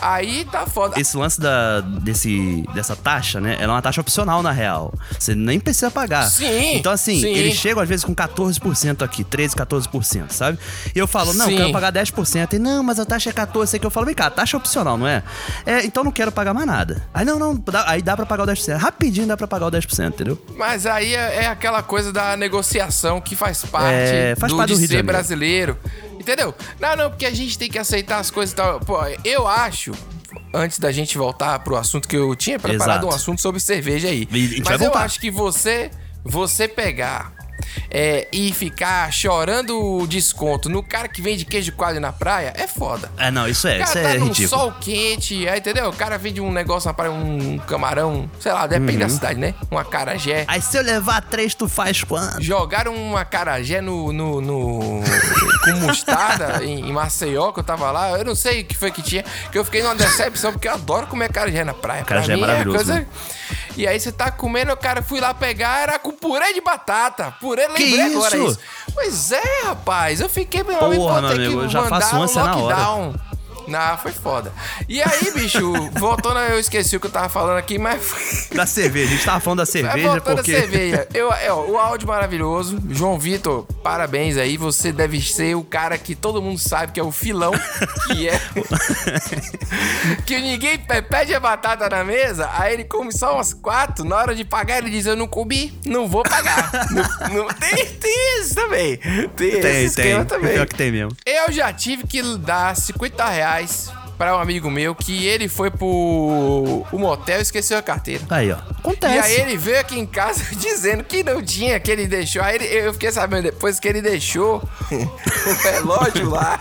Aí 0.00 0.44
tá 0.44 0.66
foda. 0.66 1.00
Esse 1.00 1.16
lance 1.16 1.40
da, 1.40 1.80
desse, 1.80 2.64
dessa 2.74 2.94
taxa, 2.96 3.40
né? 3.40 3.54
Ela 3.54 3.72
é 3.72 3.76
uma 3.76 3.82
taxa 3.82 4.00
opcional, 4.00 4.42
na 4.42 4.50
real. 4.52 4.92
Você 5.18 5.34
nem 5.34 5.58
precisa 5.58 5.90
pagar. 5.90 6.24
Sim, 6.28 6.76
Então, 6.76 6.92
assim, 6.92 7.18
sim. 7.20 7.32
eles 7.32 7.54
chegam 7.54 7.82
às 7.82 7.88
vezes 7.88 8.04
com 8.04 8.14
14% 8.14 9.02
aqui, 9.02 9.24
13, 9.24 9.54
14%, 9.56 9.69
sabe? 10.28 10.58
E 10.94 10.98
eu 10.98 11.06
falo, 11.06 11.32
não, 11.34 11.46
Sim. 11.46 11.56
quero 11.56 11.72
pagar 11.72 11.92
10%. 11.92 12.52
E 12.54 12.58
não, 12.58 12.82
mas 12.82 12.98
a 12.98 13.04
taxa 13.04 13.30
é 13.30 13.32
14%. 13.32 13.66
Sei 13.66 13.78
que 13.80 13.86
eu 13.86 13.90
falo, 13.90 14.06
vem 14.06 14.14
cá, 14.14 14.26
a 14.26 14.30
taxa 14.30 14.56
é 14.56 14.58
opcional, 14.58 14.96
não 14.96 15.06
é? 15.06 15.22
É, 15.64 15.84
então 15.84 16.02
não 16.04 16.10
quero 16.12 16.32
pagar 16.32 16.52
mais 16.54 16.66
nada. 16.66 17.02
Aí 17.14 17.24
não, 17.24 17.38
não, 17.38 17.54
dá- 17.54 17.84
aí 17.88 18.02
dá 18.02 18.16
pra 18.16 18.26
pagar 18.26 18.44
o 18.44 18.46
10%. 18.46 18.76
Rapidinho 18.76 19.26
dá 19.26 19.36
pra 19.36 19.46
pagar 19.46 19.66
o 19.66 19.70
10%, 19.70 20.08
entendeu? 20.08 20.42
Mas 20.56 20.86
aí 20.86 21.14
é, 21.14 21.44
é 21.44 21.46
aquela 21.46 21.82
coisa 21.82 22.12
da 22.12 22.36
negociação 22.36 23.20
que 23.20 23.36
faz 23.36 23.64
parte, 23.64 23.94
É, 23.94 24.34
faz 24.36 24.52
do, 24.52 24.56
parte 24.56 24.70
do 24.70 24.74
de 24.74 24.80
Rio 24.80 24.88
ser 24.88 25.02
brasileiro. 25.02 25.78
Entendeu? 26.18 26.54
Não, 26.78 26.96
não, 26.96 27.10
porque 27.10 27.24
a 27.26 27.34
gente 27.34 27.56
tem 27.58 27.70
que 27.70 27.78
aceitar 27.78 28.18
as 28.18 28.30
coisas 28.30 28.52
e 28.52 28.56
tal. 28.56 28.80
Pô, 28.80 28.98
eu 29.24 29.46
acho. 29.48 29.92
Antes 30.52 30.78
da 30.78 30.92
gente 30.92 31.16
voltar 31.16 31.58
pro 31.60 31.76
assunto 31.76 32.06
que 32.08 32.16
eu 32.16 32.34
tinha 32.36 32.58
preparado 32.58 32.98
Exato. 33.02 33.06
um 33.06 33.10
assunto 33.16 33.40
sobre 33.40 33.60
cerveja 33.60 34.08
aí. 34.08 34.28
E 34.30 34.60
Mas 34.64 34.72
eu 34.74 34.78
voltar. 34.90 35.04
acho 35.04 35.18
que 35.20 35.30
você 35.30 35.90
você 36.24 36.68
pegar 36.68 37.32
é, 37.90 38.26
e 38.32 38.52
ficar 38.52 39.12
chorando 39.12 39.78
o 39.78 40.06
desconto 40.06 40.68
no 40.68 40.82
cara 40.82 41.08
que 41.08 41.20
vende 41.22 41.44
queijo 41.44 41.72
coalho 41.72 42.00
na 42.00 42.12
praia 42.12 42.52
é 42.56 42.66
foda. 42.66 43.10
É, 43.16 43.30
não, 43.30 43.48
isso 43.48 43.66
é, 43.68 43.80
isso 43.82 43.92
tá 43.92 44.00
é 44.00 44.18
num 44.18 44.26
ridículo. 44.26 44.48
sol 44.48 44.72
quente, 44.80 45.48
aí, 45.48 45.58
entendeu? 45.58 45.88
O 45.88 45.92
cara 45.92 46.18
vende 46.18 46.40
um 46.40 46.50
negócio 46.52 46.88
na 46.88 46.94
praia, 46.94 47.12
um 47.12 47.58
camarão, 47.58 48.30
sei 48.40 48.52
lá, 48.52 48.66
depende 48.66 48.92
Uhum. 48.92 48.98
da 48.98 49.08
cidade, 49.08 49.38
né? 49.40 49.54
Um 49.70 49.78
acarajé. 49.78 50.44
Aí 50.48 50.60
se 50.60 50.76
eu 50.76 50.82
levar 50.82 51.20
três, 51.22 51.54
tu 51.54 51.68
faz 51.68 52.02
quanto? 52.04 52.42
Jogaram 52.42 52.94
um 52.94 53.16
acarajé 53.16 53.80
no, 53.80 54.12
no, 54.12 54.40
no- 54.40 55.00
com 55.64 55.72
mostarda 55.86 56.64
em, 56.64 56.88
em 56.88 56.92
Maceió, 56.92 57.52
que 57.52 57.60
eu 57.60 57.64
tava 57.64 57.90
lá. 57.90 58.18
Eu 58.18 58.24
não 58.24 58.34
sei 58.34 58.62
o 58.62 58.64
que 58.64 58.76
foi 58.76 58.90
que 58.90 59.02
tinha, 59.02 59.24
que 59.50 59.58
eu 59.58 59.64
fiquei 59.64 59.82
numa 59.82 59.94
decepção, 59.94 60.52
porque 60.52 60.68
eu 60.68 60.72
adoro 60.72 61.06
comer 61.06 61.26
acarajé 61.26 61.64
na 61.64 61.74
praia. 61.74 62.04
Pra 62.04 62.16
Acarajé 62.20 62.32
é 62.32 62.36
mim 62.36 62.40
maravilhoso, 62.42 62.92
né? 62.92 63.06
E 63.76 63.86
aí 63.86 63.98
você 63.98 64.10
tá 64.12 64.30
comendo, 64.30 64.72
o 64.72 64.76
cara 64.76 65.02
fui 65.02 65.20
lá 65.20 65.32
pegar, 65.32 65.80
era 65.82 65.98
com 65.98 66.10
purê 66.12 66.52
de 66.52 66.60
batata. 66.60 67.34
Purê, 67.40 67.66
Que 67.68 67.84
lembrei 67.84 68.14
agora 68.14 68.36
isso? 68.36 68.46
isso. 68.48 68.58
Pois 68.92 69.32
é, 69.32 69.62
rapaz. 69.64 70.20
Eu 70.20 70.28
fiquei, 70.28 70.62
meu 70.62 70.76
Porra, 70.76 70.86
amigo, 70.86 71.04
meu 71.04 71.28
ter 71.28 71.34
amigo, 71.36 71.52
que 71.52 71.64
eu 71.64 71.68
já 71.68 71.82
mandar 71.82 72.00
faço 72.00 72.16
um 72.16 72.22
ânsia 72.22 72.42
na 72.44 72.56
hora. 72.56 73.20
Não, 73.68 73.98
foi 73.98 74.12
foda. 74.12 74.52
E 74.88 75.02
aí, 75.02 75.30
bicho, 75.34 75.72
voltando, 75.92 76.38
eu 76.40 76.58
esqueci 76.58 76.96
o 76.96 77.00
que 77.00 77.06
eu 77.06 77.10
tava 77.10 77.28
falando 77.28 77.58
aqui, 77.58 77.78
mas 77.78 78.48
Da 78.54 78.66
cerveja, 78.66 79.06
a 79.08 79.10
gente 79.16 79.24
tava 79.24 79.40
falando 79.40 79.58
da 79.58 79.66
cerveja 79.66 80.08
voltando 80.08 80.36
porque. 80.36 80.54
a 80.54 80.60
cerveja. 80.60 81.08
Eu, 81.14 81.32
é, 81.32 81.52
ó, 81.52 81.64
o 81.64 81.78
áudio 81.78 82.08
maravilhoso. 82.08 82.80
João 82.90 83.18
Vitor, 83.18 83.64
parabéns 83.82 84.36
aí. 84.36 84.56
Você 84.56 84.92
deve 84.92 85.20
ser 85.20 85.54
o 85.56 85.62
cara 85.62 85.96
que 85.98 86.14
todo 86.14 86.40
mundo 86.42 86.58
sabe 86.58 86.92
que 86.92 87.00
é 87.00 87.02
o 87.02 87.12
filão, 87.12 87.52
que 88.08 88.28
é. 88.28 88.40
que 90.26 90.38
ninguém 90.40 90.78
pe- 90.78 91.02
pede 91.02 91.34
a 91.34 91.40
batata 91.40 91.88
na 91.88 92.04
mesa, 92.04 92.48
aí 92.54 92.74
ele 92.74 92.84
come 92.84 93.12
só 93.12 93.34
umas 93.34 93.52
quatro. 93.52 94.04
Na 94.04 94.16
hora 94.16 94.34
de 94.34 94.44
pagar, 94.44 94.78
ele 94.78 94.90
diz: 94.90 95.06
Eu 95.06 95.16
não 95.16 95.26
comi, 95.26 95.72
não 95.84 96.08
vou 96.08 96.22
pagar. 96.22 96.70
não, 96.90 97.44
não- 97.44 97.48
tem, 97.54 97.86
tem 97.86 98.40
isso 98.40 98.54
também. 98.54 98.96
Tem, 99.36 99.48
esse 99.48 99.60
Tem, 99.60 99.84
esquema 99.84 100.24
tem. 100.24 100.38
também. 100.38 100.54
Pior 100.54 100.66
que 100.66 100.74
tem 100.74 100.90
mesmo. 100.92 101.16
Eu 101.24 101.52
já 101.52 101.72
tive 101.72 102.06
que 102.06 102.22
dar 102.38 102.74
50 102.76 103.28
reais 103.28 103.49
pra 104.18 104.36
um 104.36 104.38
amigo 104.40 104.70
meu 104.70 104.94
que 104.94 105.26
ele 105.26 105.48
foi 105.48 105.70
pro 105.70 106.84
motel 106.92 107.38
e 107.38 107.42
esqueceu 107.42 107.78
a 107.78 107.82
carteira. 107.82 108.22
Aí, 108.28 108.52
ó. 108.52 108.56
Acontece. 108.78 109.14
E 109.16 109.18
aí 109.18 109.40
ele 109.40 109.56
veio 109.56 109.80
aqui 109.80 109.98
em 109.98 110.04
casa 110.04 110.44
dizendo 110.56 111.02
que 111.02 111.22
não 111.22 111.42
tinha, 111.42 111.80
que 111.80 111.90
ele 111.90 112.06
deixou. 112.06 112.42
Aí 112.42 112.56
ele- 112.56 112.66
eu 112.66 112.92
fiquei 112.92 113.10
sabendo 113.10 113.44
depois 113.44 113.80
que 113.80 113.88
ele 113.88 114.02
deixou 114.02 114.62
o 114.92 115.62
relógio 115.62 116.28
lá 116.28 116.60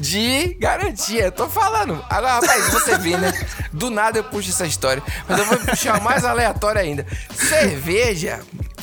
de 0.00 0.56
garantia. 0.58 1.26
Eu 1.26 1.32
tô 1.32 1.48
falando. 1.48 2.04
Agora, 2.10 2.34
rapaz, 2.40 2.72
você 2.72 2.98
vê, 2.98 3.16
né? 3.16 3.32
Do 3.72 3.88
nada 3.88 4.18
eu 4.18 4.24
puxo 4.24 4.50
essa 4.50 4.66
história. 4.66 5.00
Mas 5.28 5.38
eu 5.38 5.44
vou 5.44 5.58
puxar 5.58 6.00
mais 6.00 6.24
aleatório 6.24 6.80
ainda. 6.80 7.06
Cerveja, 7.36 8.40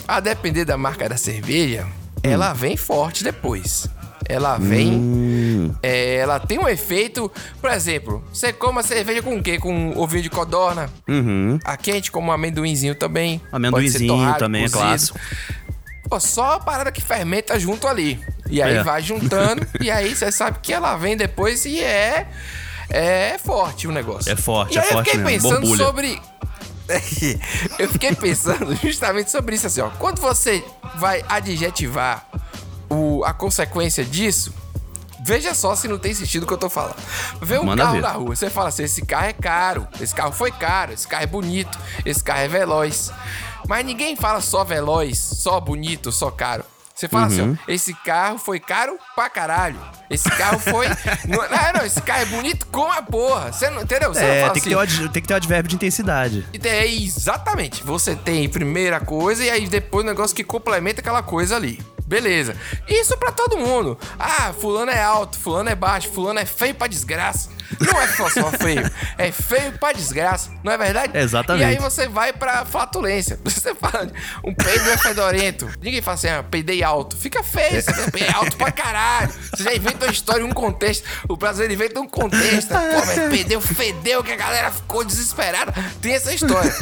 a 0.07 0.19
depender 0.21 0.63
da 0.63 0.77
marca 0.77 1.09
da 1.09 1.17
cerveja, 1.17 1.85
ela 2.23 2.53
vem 2.53 2.77
forte 2.77 3.21
depois. 3.21 3.85
Ela 4.27 4.57
vem. 4.57 5.75
é, 5.81 6.15
ela 6.15 6.39
tem 6.39 6.59
um 6.59 6.67
efeito. 6.67 7.31
Por 7.61 7.69
exemplo, 7.69 8.23
você 8.31 8.51
come 8.53 8.79
a 8.79 8.83
cerveja 8.83 9.21
com 9.21 9.35
o 9.37 9.43
quê? 9.43 9.57
Com 9.59 9.91
ovinho 9.97 10.23
de 10.23 10.29
codorna. 10.29 10.89
Uhum. 11.07 11.59
A 11.65 11.75
quente, 11.77 12.11
como 12.11 12.29
um 12.29 12.31
amendoinzinho 12.31 12.95
também. 12.95 13.41
Amendoinzinho 13.51 14.07
torrado, 14.13 14.39
também, 14.39 14.61
é 14.61 14.65
cozido. 14.65 14.79
clássico. 14.79 15.19
Pô, 16.09 16.19
só 16.19 16.53
a 16.53 16.59
parada 16.59 16.91
que 16.91 17.01
fermenta 17.01 17.59
junto 17.59 17.87
ali. 17.87 18.19
E 18.49 18.61
aí 18.61 18.75
É. 18.77 18.83
vai 18.83 19.01
juntando. 19.01 19.65
e 19.81 19.89
aí 19.89 20.15
você 20.15 20.31
sabe 20.31 20.59
que 20.61 20.71
ela 20.73 20.95
vem 20.97 21.15
depois 21.17 21.65
e 21.65 21.79
é. 21.81 22.27
É 22.89 23.37
forte 23.43 23.87
o 23.87 23.91
negócio. 23.91 24.31
É 24.31 24.35
forte, 24.35 24.75
e 24.75 24.77
é 24.77 24.81
aí 24.81 24.87
forte 24.89 25.07
eu 25.09 25.15
fiquei 25.15 25.23
mesmo, 25.23 25.49
pensando 25.49 25.61
borbulha. 25.67 25.85
sobre. 25.85 26.21
eu 27.79 27.89
fiquei 27.89 28.13
pensando 28.13 28.75
justamente 28.75 29.31
sobre 29.31 29.55
isso 29.55 29.65
assim, 29.67 29.81
ó. 29.81 29.89
Quando 29.91 30.19
você 30.21 30.63
vai 30.97 31.23
adjetivar 31.29 32.27
o, 33.19 33.23
a 33.25 33.33
consequência 33.33 34.03
disso, 34.03 34.53
veja 35.25 35.53
só 35.53 35.75
se 35.75 35.87
não 35.87 35.97
tem 35.97 36.13
sentido 36.13 36.43
o 36.43 36.47
que 36.47 36.53
eu 36.53 36.57
tô 36.57 36.69
falando. 36.69 36.95
Vê 37.41 37.57
um 37.59 37.63
Manda 37.65 37.83
carro 37.83 37.95
ver. 37.95 38.01
na 38.01 38.11
rua, 38.11 38.35
você 38.35 38.49
fala 38.49 38.69
assim: 38.69 38.83
esse 38.83 39.05
carro 39.05 39.25
é 39.25 39.33
caro, 39.33 39.87
esse 39.99 40.13
carro 40.13 40.31
foi 40.31 40.51
caro, 40.51 40.93
esse 40.93 41.07
carro 41.07 41.23
é 41.23 41.27
bonito, 41.27 41.77
esse 42.05 42.23
carro 42.23 42.41
é 42.41 42.47
veloz. 42.47 43.11
Mas 43.67 43.85
ninguém 43.85 44.15
fala 44.15 44.41
só 44.41 44.63
veloz, 44.63 45.17
só 45.17 45.59
bonito, 45.59 46.11
só 46.11 46.29
caro. 46.29 46.65
Você 46.95 47.07
fala 47.07 47.25
assim, 47.25 47.41
Uhum. 47.41 47.57
ó, 47.59 47.71
esse 47.71 47.91
carro 47.91 48.37
foi 48.37 48.59
caro 48.59 48.99
pra 49.15 49.27
caralho. 49.27 49.79
Esse 50.11 50.29
carro 50.29 50.59
foi. 50.59 50.85
não, 51.27 51.37
não, 51.49 51.73
não, 51.79 51.85
esse 51.85 51.99
carro 52.03 52.21
é 52.21 52.25
bonito 52.25 52.67
com 52.67 52.91
a 52.91 53.01
porra. 53.01 53.51
Você 53.51 53.67
não 53.71 53.81
entendeu? 53.81 54.13
Você 54.13 54.21
não 54.21 54.27
É, 54.27 54.41
fala 54.41 54.53
tem 54.53 54.61
que, 54.61 54.67
assim, 54.67 54.69
ter 54.69 54.75
o 54.75 54.79
ad- 54.79 55.09
tem 55.11 55.21
que 55.23 55.27
ter 55.27 55.33
o 55.33 55.37
advérbio 55.37 55.69
de 55.69 55.75
intensidade. 55.75 56.45
É, 56.63 56.85
exatamente. 56.85 57.83
Você 57.83 58.15
tem 58.15 58.47
primeira 58.47 58.99
coisa 58.99 59.43
e 59.43 59.49
aí 59.49 59.67
depois 59.67 60.03
o 60.05 60.07
negócio 60.07 60.35
que 60.35 60.43
complementa 60.43 61.01
aquela 61.01 61.23
coisa 61.23 61.55
ali. 61.55 61.81
Beleza. 62.05 62.55
Isso 62.87 63.17
pra 63.17 63.31
todo 63.31 63.57
mundo. 63.57 63.97
Ah, 64.19 64.53
fulano 64.53 64.91
é 64.91 65.01
alto, 65.01 65.37
fulano 65.37 65.69
é 65.69 65.75
baixo, 65.75 66.09
fulano 66.09 66.39
é 66.39 66.45
feio 66.45 66.75
pra 66.75 66.87
desgraça. 66.87 67.49
Não 67.79 67.99
é 67.99 68.07
só, 68.07 68.29
só 68.29 68.51
feio, 68.51 68.89
é 69.17 69.31
feio 69.31 69.71
pra 69.79 69.91
desgraça, 69.93 70.51
não 70.63 70.71
é 70.71 70.77
verdade? 70.77 71.17
Exatamente. 71.17 71.63
E 71.63 71.65
aí 71.65 71.77
você 71.77 72.07
vai 72.07 72.31
pra 72.31 72.65
flatulência. 72.65 73.39
Você 73.63 73.73
fala, 73.75 74.11
um 74.43 74.53
peido 74.53 74.89
é 74.89 74.97
fedorento. 74.97 75.69
Ninguém 75.81 76.01
fala 76.01 76.15
assim, 76.15 76.27
ah, 76.27 76.43
peidei 76.43 76.83
alto. 76.83 77.15
Fica 77.15 77.41
feio, 77.43 77.81
você 77.81 78.23
é 78.25 78.31
alto 78.31 78.57
pra 78.57 78.71
caralho. 78.71 79.31
Você 79.53 79.63
já 79.63 79.73
inventa 79.73 80.05
uma 80.05 80.11
história, 80.11 80.45
um 80.45 80.51
contexto. 80.51 81.07
O 81.29 81.37
brasileiro 81.37 81.73
inventa 81.73 81.99
um 82.01 82.07
contexto. 82.07 82.69
Pô, 82.69 83.05
mas 83.05 83.29
peideu, 83.29 83.61
fedeu, 83.61 84.23
que 84.23 84.31
a 84.31 84.35
galera 84.35 84.71
ficou 84.71 85.05
desesperada. 85.05 85.73
Tem 86.01 86.13
essa 86.13 86.33
história. 86.33 86.73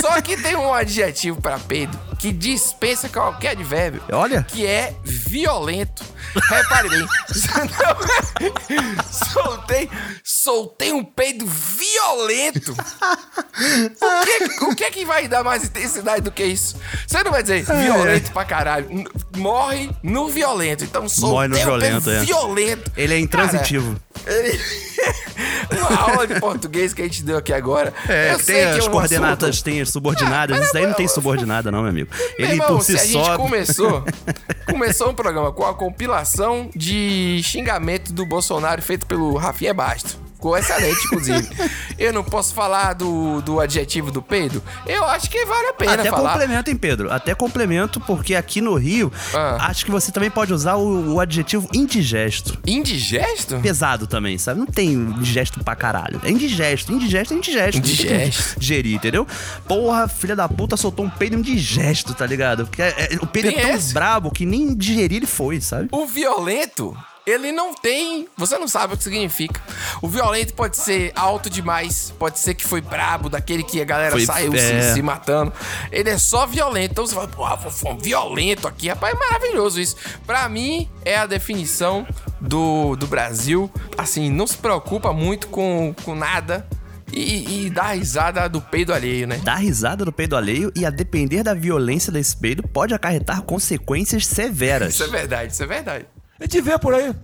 Só 0.00 0.20
que 0.20 0.36
tem 0.36 0.56
um 0.56 0.74
adjetivo 0.74 1.40
pra 1.40 1.58
peido 1.58 1.98
que 2.18 2.32
dispensa 2.32 3.08
qualquer 3.08 3.50
advérbio. 3.50 4.02
Olha. 4.12 4.42
Que 4.42 4.66
é 4.66 4.94
violento. 5.04 6.04
Repare 6.50 6.88
bem. 6.88 7.06
soltei, 9.32 9.88
soltei 10.24 10.92
um 10.92 11.04
peido 11.04 11.46
violento. 11.46 12.72
O 12.72 14.24
que, 14.24 14.64
o 14.64 14.74
que 14.74 14.84
é 14.84 14.90
que 14.90 15.04
vai 15.04 15.28
dar 15.28 15.42
mais 15.44 15.64
intensidade 15.64 16.22
do 16.22 16.30
que 16.30 16.44
isso? 16.44 16.76
Você 17.06 17.22
não 17.22 17.30
vai 17.30 17.42
dizer 17.42 17.64
É. 17.70 17.82
violento 17.82 18.32
pra 18.32 18.44
caralho. 18.44 18.88
Morre 19.36 19.90
no 20.02 20.28
violento. 20.28 20.84
Então 20.84 21.08
soltei 21.08 21.30
Morre 21.32 21.48
no 21.48 21.56
um 21.56 21.58
violento, 21.58 22.04
peido 22.04 22.10
é. 22.10 22.24
violento. 22.24 22.92
Ele 22.96 23.14
é 23.14 23.18
intransitivo. 23.18 23.92
Cara, 23.92 24.05
ele- 24.26 24.60
Uma 25.78 26.00
aula 26.00 26.26
de 26.26 26.40
português 26.40 26.92
que 26.94 27.02
a 27.02 27.04
gente 27.04 27.22
deu 27.22 27.36
aqui 27.36 27.52
agora. 27.52 27.92
É, 28.08 28.32
Eu 28.32 28.36
tem 28.38 28.44
que 28.44 28.52
é 28.60 28.70
as 28.78 28.86
um 28.86 28.90
coordenadas, 28.90 29.50
assunto- 29.50 29.64
tem 29.64 29.80
as 29.80 29.90
subordinadas. 29.90 30.58
Isso 30.64 30.72
daí 30.72 30.86
não 30.86 30.94
tem 30.94 31.06
subordinada, 31.06 31.70
não, 31.70 31.80
meu 31.82 31.90
amigo. 31.90 32.10
Meu 32.38 32.48
Ele 32.48 32.52
irmão, 32.54 32.76
por 32.76 32.82
si 32.84 32.98
se 32.98 32.98
a 32.98 33.12
só. 33.12 33.24
gente 33.24 33.36
começou, 33.36 34.04
começou 34.66 35.10
um 35.10 35.14
programa 35.14 35.52
com 35.52 35.64
a 35.66 35.74
compilação 35.74 36.70
de 36.74 37.40
xingamento 37.44 38.12
do 38.12 38.24
Bolsonaro 38.26 38.80
feito 38.82 39.06
pelo 39.06 39.34
Rafinha 39.36 39.74
Basto. 39.74 40.18
Ficou 40.36 40.56
excelente, 40.56 40.98
inclusive. 41.06 41.48
Eu 41.98 42.12
não 42.12 42.22
posso 42.22 42.52
falar 42.54 42.92
do, 42.92 43.40
do 43.40 43.58
adjetivo 43.58 44.10
do 44.10 44.20
peido? 44.20 44.62
Eu 44.86 45.02
acho 45.06 45.30
que 45.30 45.44
vale 45.46 45.68
a 45.68 45.72
pena 45.72 45.94
Até 45.94 46.10
falar. 46.10 46.32
complemento, 46.32 46.70
hein, 46.70 46.76
Pedro? 46.76 47.10
Até 47.10 47.34
complemento, 47.34 47.98
porque 48.00 48.34
aqui 48.34 48.60
no 48.60 48.74
Rio, 48.74 49.10
Ah. 49.34 49.66
acho 49.68 49.84
que 49.84 49.90
você 49.90 50.12
também 50.12 50.30
pode 50.30 50.52
usar 50.52 50.74
o, 50.76 51.14
o 51.14 51.20
adjetivo 51.20 51.66
indigesto. 51.72 52.58
Indigesto? 52.66 53.58
Pesado 53.60 54.06
também, 54.06 54.36
sabe? 54.36 54.60
Não 54.60 54.66
tem 54.66 54.92
indigesto 54.92 55.64
pra 55.64 55.74
caralho. 55.74 56.20
É 56.22 56.30
indigesto. 56.30 56.92
Indigesto 56.92 57.32
é 57.32 57.36
indigesto. 57.38 57.78
Indigesto. 57.78 58.60
Digerir, 58.60 58.94
entendeu? 58.94 59.26
Porra, 59.66 60.06
filha 60.06 60.36
da 60.36 60.46
puta 60.48 60.76
soltou 60.76 61.06
um 61.06 61.10
peido 61.10 61.36
indigesto, 61.36 62.12
tá 62.14 62.26
ligado? 62.26 62.66
Porque 62.66 62.82
é- 62.82 63.08
é- 63.14 63.18
o 63.22 63.26
peido 63.26 63.48
é 63.48 63.52
tão 63.72 63.92
brabo 63.94 64.30
que 64.30 64.44
nem 64.44 64.74
digerir 64.76 65.16
ele 65.16 65.26
foi, 65.26 65.60
sabe? 65.62 65.88
O 65.90 66.06
violento, 66.06 66.94
ele 67.26 67.50
não 67.50 67.74
tem. 67.74 68.28
Você 68.36 68.56
não 68.56 68.68
sabe 68.68 68.94
o 68.94 68.96
que 68.96 69.02
significa. 69.02 69.60
O 70.00 70.08
violento 70.08 70.54
pode 70.54 70.76
ser 70.76 71.12
alto 71.16 71.50
demais, 71.50 72.14
pode 72.18 72.38
ser 72.38 72.54
que 72.54 72.64
foi 72.64 72.80
brabo, 72.80 73.28
daquele 73.28 73.64
que 73.64 73.80
a 73.80 73.84
galera 73.84 74.12
Foi- 74.12 74.24
saiu 74.24 74.54
é. 74.54 74.82
se, 74.82 74.94
se 74.94 75.02
matando. 75.02 75.52
Ele 75.90 76.08
é 76.08 76.18
só 76.18 76.46
violento. 76.46 76.92
Então 76.92 77.06
você 77.06 77.14
fala, 77.14 77.26
pô, 77.28 77.70
foi 77.70 77.92
um 77.92 77.98
violento 77.98 78.68
aqui. 78.68 78.88
Rapaz, 78.88 79.14
é 79.14 79.18
maravilhoso 79.18 79.80
isso. 79.80 79.96
Pra 80.24 80.48
mim, 80.48 80.88
é 81.04 81.16
a 81.16 81.26
definição 81.26 82.06
do, 82.40 82.94
do 82.94 83.06
Brasil. 83.06 83.68
Assim, 83.98 84.30
não 84.30 84.46
se 84.46 84.56
preocupa 84.56 85.12
muito 85.12 85.48
com, 85.48 85.94
com 86.04 86.14
nada. 86.14 86.66
E, 87.12 87.66
e 87.66 87.70
dá 87.70 87.92
risada 87.92 88.48
do 88.48 88.60
peido 88.60 88.92
alheio, 88.92 89.28
né? 89.28 89.40
Dar 89.42 89.54
risada 89.56 90.04
do 90.04 90.12
peido 90.12 90.36
alheio 90.36 90.72
e, 90.74 90.84
a 90.84 90.90
depender 90.90 91.42
da 91.44 91.54
violência 91.54 92.12
desse 92.12 92.36
peido, 92.36 92.64
pode 92.64 92.92
acarretar 92.92 93.42
consequências 93.42 94.26
severas. 94.26 94.94
Isso 94.94 95.04
é 95.04 95.08
verdade, 95.08 95.52
isso 95.52 95.62
é 95.62 95.66
verdade. 95.66 96.06
A 96.38 96.44
gente 96.44 96.60
vê 96.60 96.78
por 96.78 96.94
aí. 96.94 97.14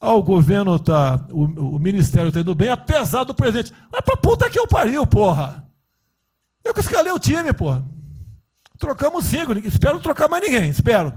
Ah, 0.00 0.12
o 0.12 0.22
governo 0.22 0.78
tá. 0.78 1.20
O, 1.30 1.76
o 1.76 1.78
ministério 1.78 2.30
tá 2.30 2.40
indo 2.40 2.54
bem, 2.54 2.68
apesar 2.68 3.24
do 3.24 3.34
presidente. 3.34 3.72
Mas 3.90 4.00
pra 4.00 4.16
puta 4.16 4.48
que 4.48 4.58
eu 4.58 4.66
pariu, 4.66 5.06
porra! 5.06 5.64
Eu 6.64 6.72
que 6.74 6.80
escalei 6.80 7.12
o 7.12 7.18
time, 7.18 7.52
porra. 7.52 7.84
Trocamos 8.78 9.24
cinco, 9.24 9.52
espero 9.58 9.94
não 9.94 10.00
trocar 10.00 10.28
mais 10.28 10.44
ninguém, 10.44 10.70
espero. 10.70 11.12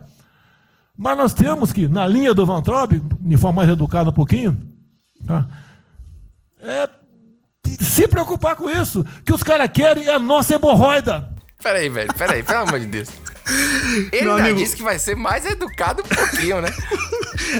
Mas 0.97 1.17
nós 1.17 1.33
temos 1.33 1.71
que, 1.71 1.87
na 1.87 2.07
linha 2.07 2.33
do 2.33 2.45
Van 2.45 2.61
Traub, 2.61 2.91
de 2.93 3.37
forma 3.37 3.61
mais 3.61 3.69
educada 3.69 4.09
um 4.09 4.13
pouquinho, 4.13 4.57
tá? 5.25 5.47
é 6.61 6.89
se 7.79 8.07
preocupar 8.07 8.55
com 8.55 8.69
isso. 8.69 9.03
que 9.25 9.33
os 9.33 9.43
caras 9.43 9.69
querem 9.71 10.05
é 10.05 10.13
a 10.13 10.19
nossa 10.19 10.55
hemorroida. 10.55 11.29
Peraí, 11.61 11.89
velho, 11.89 12.13
peraí, 12.13 12.43
pelo 12.43 12.59
amor 12.59 12.79
de 12.79 12.87
Deus. 12.87 13.09
Ele 14.11 14.23
Meu 14.23 14.31
ainda 14.35 14.43
amigo- 14.49 14.59
disse 14.59 14.75
que 14.75 14.83
vai 14.83 14.97
ser 14.99 15.15
mais 15.15 15.45
educado 15.45 16.03
um 16.03 16.15
pouquinho, 16.15 16.61
né? 16.61 16.71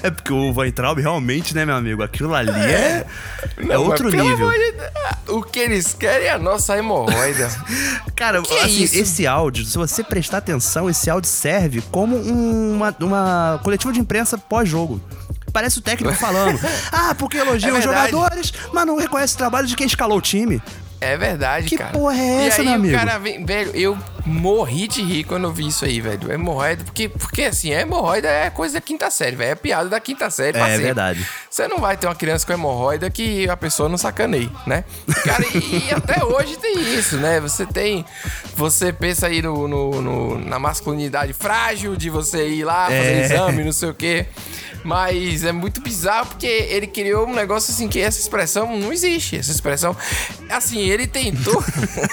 É 0.03 0.09
porque 0.11 0.31
o 0.31 0.53
Weintraub 0.53 0.99
realmente, 0.99 1.53
né, 1.55 1.65
meu 1.65 1.75
amigo? 1.75 2.01
Aquilo 2.03 2.33
ali 2.33 2.51
é, 2.51 3.05
é 3.57 3.63
Não, 3.63 3.83
outro 3.83 4.05
mas 4.05 4.15
pelo 4.15 4.29
nível. 4.29 4.49
de 4.51 5.31
O 5.31 5.41
que 5.43 5.59
eles 5.59 5.93
querem 5.93 6.27
é 6.27 6.31
a 6.31 6.37
nossa 6.37 6.77
hemorroida. 6.77 7.49
Cara, 8.15 8.41
Que 8.41 8.57
assim, 8.59 8.83
isso? 8.83 8.95
esse 8.97 9.27
áudio, 9.27 9.65
se 9.65 9.77
você 9.77 10.03
prestar 10.03 10.37
atenção, 10.37 10.89
esse 10.89 11.09
áudio 11.09 11.29
serve 11.29 11.81
como 11.91 12.15
um- 12.15 12.75
uma, 12.75 12.95
uma 13.01 13.59
coletiva 13.63 13.91
de 13.91 13.99
imprensa 13.99 14.37
pós-jogo. 14.37 15.01
Parece 15.51 15.79
o 15.79 15.81
técnico 15.81 16.13
falando. 16.13 16.59
Ah, 16.91 17.13
porque 17.17 17.37
elogia 17.37 17.69
É 17.69 17.73
os 17.73 17.83
jogadores, 17.83 18.53
mas 18.71 18.85
não 18.85 18.97
reconhece 18.97 19.33
o 19.35 19.37
trabalho 19.37 19.67
de 19.67 19.75
quem 19.75 19.87
escalou 19.87 20.19
o 20.19 20.21
time. 20.21 20.61
É 21.01 21.17
verdade, 21.17 21.67
Que 21.67 21.77
cara. 21.77 21.91
porra 21.91 22.15
é 22.15 22.47
essa, 22.47 22.61
e 22.61 22.61
aí 22.61 22.65
meu 22.67 22.73
o 22.73 22.75
amigo? 22.75 22.95
cara 22.97 23.17
vem, 23.17 23.43
velho, 23.43 23.71
eu 23.73 23.97
morri 24.25 24.87
de 24.87 25.01
rir 25.01 25.23
quando 25.23 25.45
eu 25.45 25.51
vi 25.53 25.67
isso 25.67 25.85
aí, 25.85 25.99
velho. 26.01 26.31
Hemorroida, 26.31 26.83
porque, 26.83 27.09
porque 27.09 27.43
assim, 27.43 27.73
a 27.73 27.81
hemorroida 27.81 28.27
é 28.27 28.49
coisa 28.49 28.75
da 28.75 28.81
quinta 28.81 29.09
série, 29.09 29.35
velho. 29.35 29.51
É 29.51 29.55
piada 29.55 29.89
da 29.89 29.99
quinta 29.99 30.29
série. 30.29 30.57
É 30.57 30.65
sempre. 30.65 30.83
verdade. 30.83 31.25
Você 31.49 31.67
não 31.67 31.79
vai 31.79 31.97
ter 31.97 32.07
uma 32.07 32.15
criança 32.15 32.45
com 32.45 32.53
hemorroida 32.53 33.09
que 33.09 33.49
a 33.49 33.57
pessoa 33.57 33.89
não 33.89 33.97
sacaneie, 33.97 34.49
né? 34.65 34.83
Cara, 35.23 35.43
e, 35.53 35.87
e 35.87 35.91
até 35.93 36.23
hoje 36.23 36.57
tem 36.57 36.95
isso, 36.97 37.17
né? 37.17 37.39
Você 37.39 37.65
tem. 37.65 38.05
Você 38.55 38.91
pensa 38.93 39.27
aí 39.27 39.41
no, 39.41 39.67
no- 39.67 40.01
no- 40.01 40.39
na 40.45 40.59
masculinidade 40.59 41.33
frágil 41.33 41.95
de 41.95 42.09
você 42.09 42.47
ir 42.47 42.63
lá 42.63 42.85
fazer 42.85 42.97
É. 42.97 43.25
exame, 43.25 43.63
não 43.63 43.71
sei 43.73 43.89
o 43.89 43.93
quê. 43.93 44.25
Mas 44.83 45.43
é 45.43 45.51
muito 45.51 45.79
bizarro 45.79 46.25
porque 46.29 46.47
ele 46.47 46.87
criou 46.87 47.27
um 47.27 47.35
negócio 47.35 47.71
assim 47.71 47.87
que 47.87 47.99
essa 47.99 48.19
expressão 48.19 48.75
não 48.79 48.91
existe. 48.91 49.37
Essa 49.37 49.51
expressão. 49.51 49.95
Assim, 50.49 50.79
ele 50.79 51.05
tentou. 51.05 51.63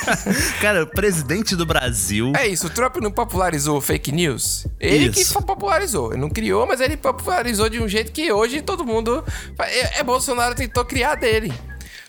Cara, 0.60 0.82
o 0.82 0.86
presidente 0.86 1.56
do 1.56 1.64
Brasil. 1.64 1.97
É 2.36 2.46
isso, 2.46 2.66
o 2.66 2.70
Trump 2.70 2.96
não 2.96 3.10
popularizou 3.10 3.80
fake 3.80 4.12
news. 4.12 4.66
Ele 4.78 5.08
Isso. 5.08 5.34
que 5.38 5.42
popularizou. 5.44 6.12
Ele 6.12 6.20
não 6.20 6.30
criou, 6.30 6.66
mas 6.66 6.80
ele 6.80 6.96
popularizou 6.96 7.68
de 7.68 7.80
um 7.80 7.88
jeito 7.88 8.12
que 8.12 8.30
hoje 8.32 8.62
todo 8.62 8.84
mundo. 8.84 9.24
É, 9.58 10.00
é 10.00 10.02
Bolsonaro 10.02 10.54
tentou 10.54 10.84
criar 10.84 11.12
a 11.12 11.14
dele. 11.14 11.52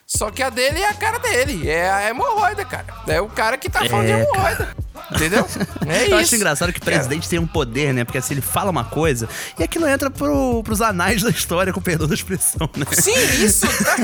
Só 0.05 0.31
que 0.31 0.41
a 0.41 0.49
dele 0.49 0.81
é 0.81 0.89
a 0.89 0.93
cara 0.93 1.19
dele. 1.19 1.69
É 1.69 1.89
a 1.89 2.09
hemorroida, 2.09 2.65
cara. 2.65 2.87
É 3.07 3.21
o 3.21 3.27
cara 3.27 3.57
que 3.57 3.69
tá 3.69 3.85
falando 3.85 4.07
de 4.07 4.11
É, 4.11 4.21
hemorroida. 4.21 4.75
Entendeu? 5.11 5.45
É 5.87 6.03
Eu 6.03 6.05
isso. 6.07 6.15
acho 6.15 6.35
engraçado 6.35 6.71
que 6.71 6.79
o 6.79 6.83
presidente 6.83 7.27
tem 7.27 7.39
um 7.39 7.47
poder, 7.47 7.93
né? 7.93 8.03
Porque 8.03 8.17
assim, 8.19 8.35
ele 8.35 8.41
fala 8.41 8.69
uma 8.69 8.83
coisa 8.83 9.27
e 9.57 9.63
aquilo 9.63 9.87
entra 9.87 10.09
pro, 10.11 10.61
pros 10.63 10.81
anais 10.81 11.23
da 11.23 11.29
história, 11.31 11.73
com 11.73 11.81
perdão 11.81 12.07
da 12.07 12.13
expressão, 12.13 12.69
né? 12.75 12.85
Sim, 12.91 13.15
isso 13.43 13.65
tá. 13.83 13.95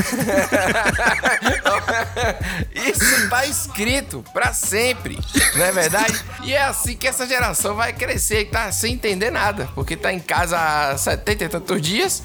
isso 2.73 3.29
tá 3.29 3.45
escrito 3.45 4.23
pra 4.33 4.51
sempre, 4.53 5.19
não 5.55 5.65
é 5.65 5.71
verdade? 5.71 6.15
E 6.43 6.53
é 6.53 6.63
assim 6.63 6.95
que 6.95 7.07
essa 7.07 7.27
geração 7.27 7.75
vai 7.75 7.93
crescer 7.93 8.41
e 8.41 8.45
tá 8.45 8.71
sem 8.71 8.93
entender 8.93 9.29
nada, 9.29 9.69
porque 9.75 9.95
tá 9.95 10.11
em 10.11 10.19
casa 10.19 10.57
há 10.57 10.97
70 10.97 11.43
e 11.43 11.49
tantos 11.49 11.81
dias, 11.81 12.23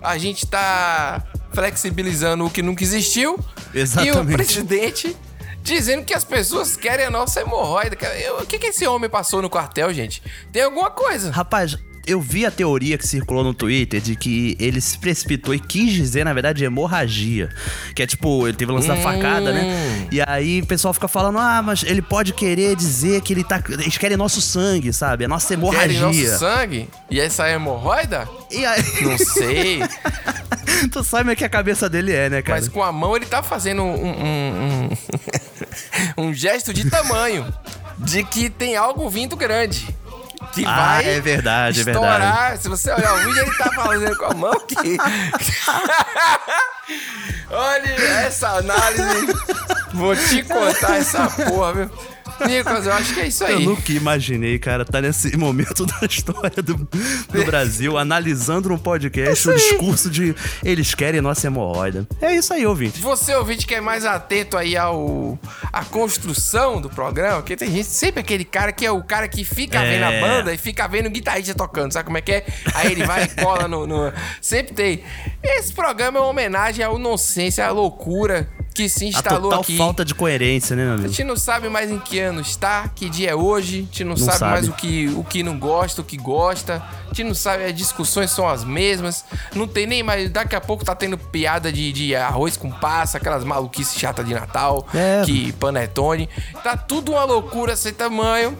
a 0.00 0.16
gente 0.18 0.46
tá 0.46 1.22
flexibilizando 1.52 2.44
o 2.44 2.50
que 2.50 2.62
nunca 2.62 2.82
existiu 2.84 3.38
e 3.72 3.78
o 3.78 3.80
Exatamente. 3.82 4.32
presidente 4.32 5.16
dizendo 5.64 6.04
que 6.04 6.12
as 6.12 6.24
pessoas 6.24 6.76
querem 6.76 7.06
a 7.06 7.10
nossa 7.10 7.40
hemorroida. 7.40 7.96
O 8.40 8.46
que, 8.46 8.58
que 8.58 8.66
esse 8.66 8.86
homem 8.86 9.08
passou 9.08 9.40
no 9.40 9.48
quartel, 9.48 9.92
gente? 9.94 10.22
Tem 10.52 10.62
alguma 10.62 10.90
coisa. 10.90 11.30
Rapaz, 11.30 11.78
eu 12.06 12.20
vi 12.20 12.44
a 12.46 12.50
teoria 12.50 12.98
que 12.98 13.06
circulou 13.06 13.42
no 13.44 13.54
Twitter 13.54 14.00
de 14.00 14.14
que 14.16 14.56
ele 14.60 14.80
se 14.80 14.98
precipitou 14.98 15.54
e 15.54 15.60
quis 15.60 15.92
dizer, 15.92 16.24
na 16.24 16.32
verdade, 16.32 16.64
hemorragia. 16.64 17.48
Que 17.94 18.02
é 18.02 18.06
tipo, 18.06 18.46
ele 18.46 18.56
teve 18.56 18.70
o 18.70 18.74
lance 18.74 18.88
da 18.88 18.94
Hum. 18.94 19.02
facada, 19.02 19.52
né? 19.52 20.06
E 20.10 20.20
aí 20.26 20.60
o 20.60 20.66
pessoal 20.66 20.92
fica 20.94 21.08
falando, 21.08 21.38
ah, 21.38 21.62
mas 21.62 21.82
ele 21.82 22.02
pode 22.02 22.32
querer 22.32 22.76
dizer 22.76 23.20
que 23.22 23.32
ele 23.32 23.44
tá. 23.44 23.62
Eles 23.68 23.96
querem 23.98 24.16
nosso 24.16 24.40
sangue, 24.40 24.92
sabe? 24.92 25.24
A 25.24 25.28
nossa 25.28 25.48
Querem 25.48 25.62
hemorragia. 25.96 26.30
nosso 26.30 26.38
sangue? 26.38 26.88
E 27.10 27.20
essa 27.20 27.48
hemorroida? 27.48 28.28
E 28.50 28.64
aí. 28.64 28.82
Não 29.02 29.18
sei. 29.18 29.80
tu 30.92 31.02
sabe 31.04 31.32
o 31.32 31.36
que 31.36 31.44
a 31.44 31.48
cabeça 31.48 31.88
dele 31.88 32.12
é, 32.12 32.28
né, 32.30 32.42
cara? 32.42 32.58
Mas 32.60 32.68
com 32.68 32.82
a 32.82 32.92
mão 32.92 33.16
ele 33.16 33.26
tá 33.26 33.42
fazendo 33.42 33.82
um, 33.82 34.06
um, 34.06 34.88
um, 36.18 36.24
um 36.28 36.34
gesto 36.34 36.72
de 36.72 36.88
tamanho. 36.88 37.46
De 37.98 38.24
que 38.24 38.50
tem 38.50 38.74
algo 38.76 39.08
vindo 39.08 39.36
grande. 39.36 39.86
Que 40.54 40.64
Ah, 40.64 40.76
vai 40.94 41.08
é 41.16 41.20
verdade, 41.20 41.80
é 41.80 41.82
estourar. 41.82 42.20
verdade. 42.20 42.62
Se 42.62 42.68
você 42.68 42.92
olhar 42.92 43.12
o 43.14 43.18
vídeo, 43.18 43.42
ele 43.42 43.54
tá 43.56 43.70
fazendo 43.72 44.16
com 44.16 44.24
a 44.26 44.34
mão 44.34 44.60
que. 44.60 44.96
Olha 47.50 47.88
essa 48.26 48.48
análise. 48.58 49.26
Vou 49.92 50.14
te 50.16 50.42
contar 50.42 50.96
essa 50.96 51.28
porra, 51.28 51.72
viu? 51.72 51.90
Nicolas, 52.46 52.86
eu 52.86 52.92
acho 52.92 53.14
que 53.14 53.20
é 53.20 53.26
isso 53.28 53.44
Eu 53.44 53.56
aí. 53.58 53.64
nunca 53.66 53.92
imaginei, 53.92 54.58
cara, 54.58 54.84
tá 54.84 55.00
nesse 55.00 55.36
momento 55.36 55.84
da 55.86 55.98
história 56.08 56.62
do, 56.62 56.74
do 56.76 57.44
Brasil, 57.44 57.96
analisando 57.96 58.68
no 58.68 58.78
podcast 58.78 59.48
o 59.48 59.54
discurso 59.54 60.10
de 60.10 60.34
eles 60.64 60.94
querem 60.94 61.20
nossa 61.20 61.46
hemorroida. 61.46 62.06
É 62.20 62.34
isso 62.34 62.52
aí, 62.52 62.66
ouvinte. 62.66 63.00
Você, 63.00 63.34
ouvinte, 63.34 63.66
que 63.66 63.74
é 63.74 63.80
mais 63.80 64.04
atento 64.04 64.56
aí 64.56 64.76
ao 64.76 65.38
à 65.72 65.84
construção 65.84 66.80
do 66.80 66.88
programa, 66.90 67.36
porque 67.36 67.56
tem 67.56 67.70
gente, 67.70 67.86
sempre 67.86 68.20
aquele 68.20 68.44
cara 68.44 68.72
que 68.72 68.84
é 68.86 68.90
o 68.90 69.02
cara 69.02 69.26
que 69.28 69.44
fica 69.44 69.82
É. 69.82 69.90
vendo 69.90 70.04
a 70.04 70.20
banda 70.20 70.54
e 70.54 70.58
fica 70.58 70.86
vendo 70.86 71.06
o 71.06 71.10
guitarrista 71.10 71.54
tocando, 71.54 71.92
sabe 71.92 72.06
como 72.06 72.18
é 72.18 72.20
que 72.20 72.32
é? 72.32 72.46
Aí 72.74 72.92
ele 72.92 73.04
vai 73.04 73.24
e 73.24 73.28
cola 73.42 73.66
no, 73.68 73.86
no- 73.86 74.12
Sempre 74.40 74.74
tem. 74.74 75.04
Esse 75.42 75.72
programa 75.72 76.18
é 76.18 76.20
uma 76.20 76.28
homenagem 76.30 76.84
ao 76.84 76.98
nonsense, 76.98 77.60
à 77.60 77.70
loucura 77.70 78.48
que 78.74 78.88
se 78.88 79.04
A 79.04 79.08
instalou 79.08 79.42
total 79.50 79.60
aqui. 79.60 79.76
falta 79.76 80.04
de 80.04 80.14
coerência, 80.14 80.74
né, 80.74 80.82
meu 80.82 80.92
A 80.92 80.94
amigo? 80.96 81.08
gente 81.08 81.24
não 81.24 81.36
sabe 81.36 81.68
mais 81.68 81.90
em 81.90 81.98
que 81.98 82.18
ano 82.18 82.40
está, 82.40 82.88
que 82.88 83.08
dia 83.08 83.30
é 83.30 83.34
hoje, 83.34 83.76
a 83.78 83.82
gente 83.82 84.02
não, 84.04 84.10
Não 84.10 84.16
sabe, 84.16 84.38
sabe. 84.38 84.52
mais 84.52 84.68
o 84.68 84.72
que, 84.72 85.08
o 85.16 85.22
que 85.22 85.42
não 85.42 85.58
gosta, 85.58 86.00
o 86.00 86.04
que 86.04 86.16
gosta, 86.16 86.82
a 87.04 87.14
gente 87.14 87.24
não 87.28 87.34
sabe, 87.34 87.64
as 87.64 87.74
discussões 87.74 88.30
são 88.32 88.48
as 88.48 88.64
mesmas, 88.64 89.24
não 89.54 89.66
tem 89.68 89.86
nem 89.86 90.02
mais. 90.02 90.28
Daqui 90.30 90.56
a 90.56 90.60
pouco 90.60 90.84
tá 90.84 90.94
tendo 90.94 91.16
piada 91.16 91.72
de, 91.72 91.92
de 91.92 92.16
arroz 92.16 92.56
com 92.56 92.70
passa, 92.70 93.18
aquelas 93.18 93.44
maluquices 93.44 93.96
chatas 93.98 94.26
de 94.26 94.34
Natal, 94.34 94.86
É. 94.92 95.22
que 95.24 95.52
panetone. 95.52 96.28
Tá 96.62 96.76
tudo 96.76 97.12
uma 97.12 97.24
loucura 97.24 97.76
sem 97.76 97.92
tamanho. 97.92 98.58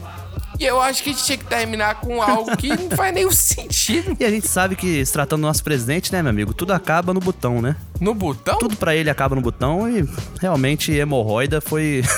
E 0.59 0.64
eu 0.64 0.81
acho 0.81 1.03
que 1.03 1.11
a 1.11 1.12
gente 1.12 1.25
tinha 1.25 1.38
que 1.38 1.45
terminar 1.45 1.97
com 1.97 2.23
algo 2.23 2.57
que 2.57 2.69
não 2.69 2.90
faz 2.90 3.12
nenhum 3.12 3.31
sentido. 3.33 4.17
E 4.19 4.25
a 4.25 4.31
gente 4.31 4.47
sabe 4.47 4.77
que, 4.77 5.05
se 5.05 5.12
tratando 5.12 5.40
do 5.40 5.47
nosso 5.47 5.64
presidente, 5.64 6.12
né, 6.12 6.23
meu 6.23 6.31
amigo, 6.31 6.55
tudo 6.55 6.73
acaba 6.73 7.12
no 7.12 7.21
botão, 7.21 7.61
né? 7.61 7.77
No 8.01 8.14
botão? 8.14 8.59
Tudo 8.59 8.77
pra 8.77 8.95
ele 8.95 9.11
acaba 9.11 9.35
no 9.35 9.40
botão 9.43 9.88
e 9.88 10.09
realmente 10.40 10.93
hemorroida 10.93 11.61
foi. 11.61 12.03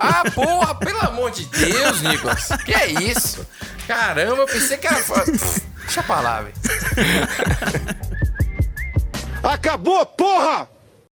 Ah, 0.00 0.22
porra, 0.32 0.74
pelo 0.76 0.98
amor 1.00 1.30
de 1.32 1.44
Deus, 1.46 2.00
Nicolas. 2.02 2.48
Que 2.64 2.72
é 2.72 2.86
isso? 3.02 3.44
Caramba, 3.86 4.42
eu 4.42 4.46
pensei 4.46 4.78
que 4.78 4.86
era. 4.86 4.96
Deixa 5.82 6.02
pra 6.04 6.20
lá, 6.20 6.40
velho. 6.42 6.54
Acabou, 9.42 10.06
porra! 10.06 10.68